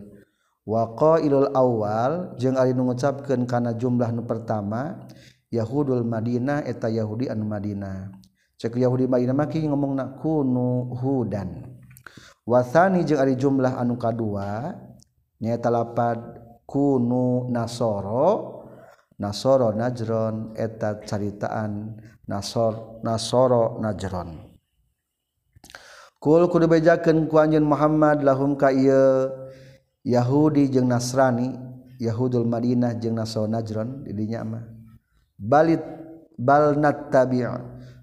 [0.64, 5.04] wa qailul awal jeung ari nu ngucapkeun kana jumlah nu pertama
[5.52, 8.08] yahudul madinah eta yahudi anu madinah.
[8.56, 11.66] Cek yahudi madinah maki ngomongna kunu hudan.
[12.48, 14.80] Wasani jeung ari jumlah anu kadua
[15.44, 16.18] nyaeta lapad
[16.64, 18.51] kunu nasoro
[19.22, 21.94] nasoro najron eta caritaan
[22.26, 24.50] nasor nasoro najron.
[26.22, 29.26] Kul kudu bejakeun ku anjeun Muhammad lahum ka ieu
[30.06, 31.50] Yahudi jeung Nasrani
[32.02, 34.62] Yahudul Madinah jeung Nasoro Najron di dinya mah.
[35.34, 35.82] Balit
[36.38, 37.42] bal nattabi'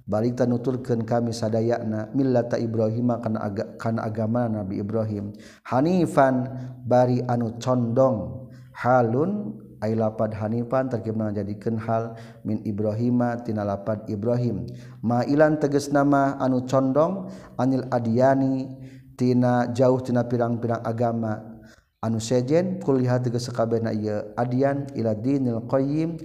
[0.04, 5.32] balik tanuturkeun kami sadayana millata Ibrahim kana aga, kana agama Nabi Ibrahim.
[5.68, 6.44] Hanifan
[6.84, 14.68] bari anu condong halun ay lapad Hanifan terkibna jadikan hal min Ibrahima tina lapad Ibrahim.
[15.04, 18.68] Mailan teges nama anu condong anil adiani
[19.16, 21.60] tina jauh tina pirang-pirang agama.
[22.00, 26.16] Anu sejen kulihat teges sakabehna ieu adian ila dinil qayyim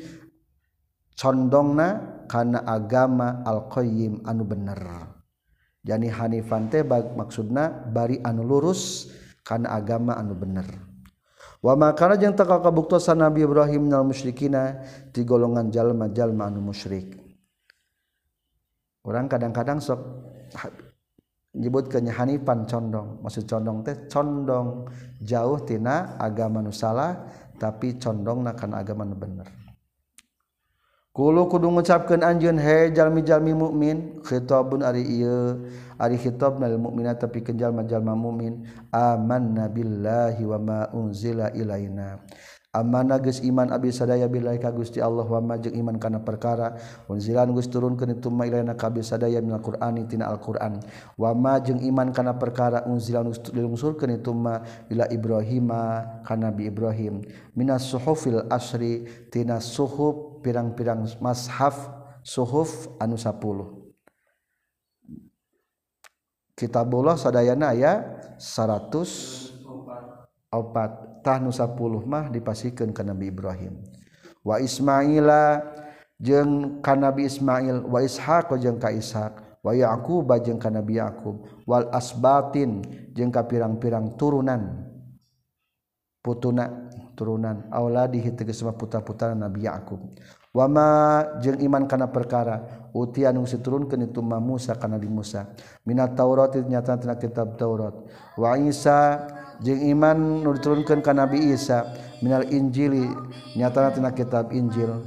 [1.18, 4.78] condongna kana agama al qayyim anu bener.
[5.84, 9.12] Jadi Hanifan teh maksudna bari anu lurus
[9.44, 10.93] kana agama anu bener.
[11.64, 17.16] wamakana jeung takal kabuktosan Nabi Ibrahim nal musyrikina ti golongan jalma-jalma anu musyrik.
[19.04, 20.00] Orang kadang-kadang sok
[21.56, 23.24] nyebut Hanifan condong.
[23.24, 24.88] Maksud condong teh condong
[25.24, 27.24] jauh tina agama nu salah
[27.56, 29.48] tapi condong nakan agama nu bener.
[31.14, 35.62] Kulu kudu ngucapkeun anjun he jalmi-jalmi mukmin khitabun ari ieu.
[36.04, 38.68] ari khitabnal mu'mina tapi kenjal majalma mu'min.
[38.92, 42.20] Amanna billahi wa ma unzila ilaina.
[42.74, 46.74] Amana geus iman abdi sadaya billahi ka Gusti Allah wa ma jeung iman kana perkara.
[47.06, 50.82] Unzilan geus turunkeun itu ma ilaina ka abdi sadaya minal Qur'ani tina Al-Qur'an.
[51.14, 54.58] Wa ma jeung iman kana perkara unzilan geus dilungsurkeun itu ma
[54.90, 57.22] ila Ibrahima ka Nabi Ibrahim.
[57.54, 61.78] Minas suhufil asri tina suhuf pirang-pirang mashaf
[62.26, 63.83] suhuf anu 10
[66.54, 70.54] kitabullah sadayana aya 104
[71.24, 71.72] tah nu 10
[72.04, 73.80] mah dipasikeun ka Nabi Ibrahim.
[74.44, 75.64] Wa Ismaila
[76.20, 81.64] jeung ka Nabi Ismail wa Ishaq jeung ka Ishaq wa Yaqub jeung ka Nabi Yaqub
[81.64, 82.84] wal asbatin
[83.16, 84.84] jeung ka pirang-pirang turunan.
[86.24, 90.12] Putuna turunan auladihi tegas putra-putra Nabi Yaqub.
[90.54, 90.86] wama
[91.42, 95.50] jeung iman kana perkara utian nu siturunkeun itu ma Musa kana di Musa.
[95.82, 97.92] Minat Taurat nyata tina kitab Taurat.
[98.38, 99.26] Wa Isa
[99.58, 101.90] jeung iman nu diturunkeun ka Nabi Isa.
[102.22, 103.10] Minal Injili
[103.58, 105.02] nyata tina kitab Injil.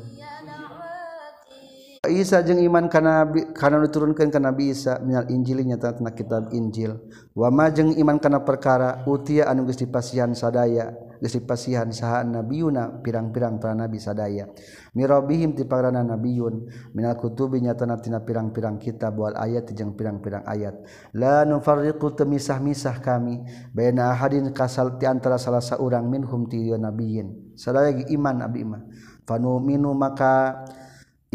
[2.11, 3.23] Isa jeung iman kana
[3.55, 4.99] kana diturunkeun ka Nabi Isa.
[4.99, 6.99] Minal Injili nyata tina kitab Injil.
[7.31, 11.06] Wama jeung iman kana perkara utia anu geus dipasihan sadaya.
[11.19, 14.49] disipasihan saha nabiuna pirang-pirang para nabi sadaya.
[14.97, 20.75] Mirobihim tiparana nabiun minal kutubi nyatana tina pirang-pirang kitab wal ayat jeung pirang-pirang ayat.
[21.13, 23.43] La nufarriqu temisah-misah kami
[23.73, 28.81] baina ahadin kasal ti antara salah saurang minhum ti nabiyin sadaya iman abdi iman.
[29.27, 30.63] Fanu minu maka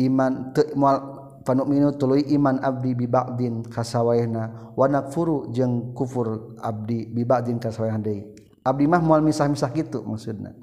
[0.00, 7.10] iman te, mual, panuk minu tuluy iman abdi bibakdin kasawayna wanak furu jeng kufur abdi
[7.10, 8.24] bibakdin kasawayna deui
[8.62, 10.54] Abdi mah mual misah-misah gitu maksudna.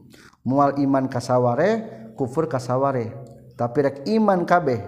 [0.48, 1.84] Mual iman kasaware
[2.16, 3.12] kufur kasaware.
[3.60, 4.80] Tapi rek iman kabeh.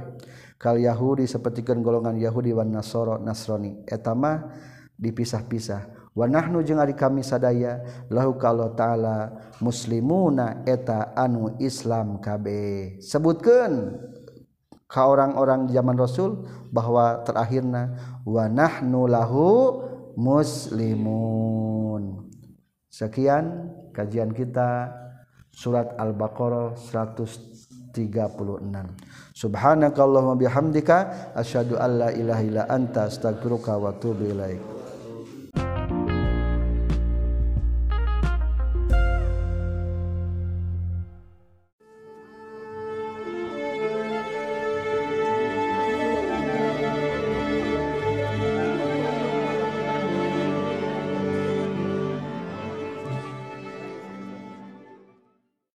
[0.55, 3.83] Kal Yahudi sapertikeun golongan Yahudi wan Nasoro Nasrani.
[3.83, 4.47] Eta mah
[4.95, 6.13] dipisah-pisah.
[6.15, 12.99] Wa nahnu jeung ari kami sadaya lahu kalau taala muslimuna eta anu Islam kabeh.
[13.03, 13.95] Sebutkeun
[14.87, 19.83] ka orang-orang zaman Rasul bahwa terakhirna wa nahnu lahu
[20.19, 21.51] muslimun.
[22.91, 24.91] Sekian kajian kita
[25.47, 27.95] surat Al-Baqarah 136.
[29.31, 34.80] Subhanakallahumma bihamdika asyhadu an la ilaha illa anta astaghfiruka wa atubu ilaika.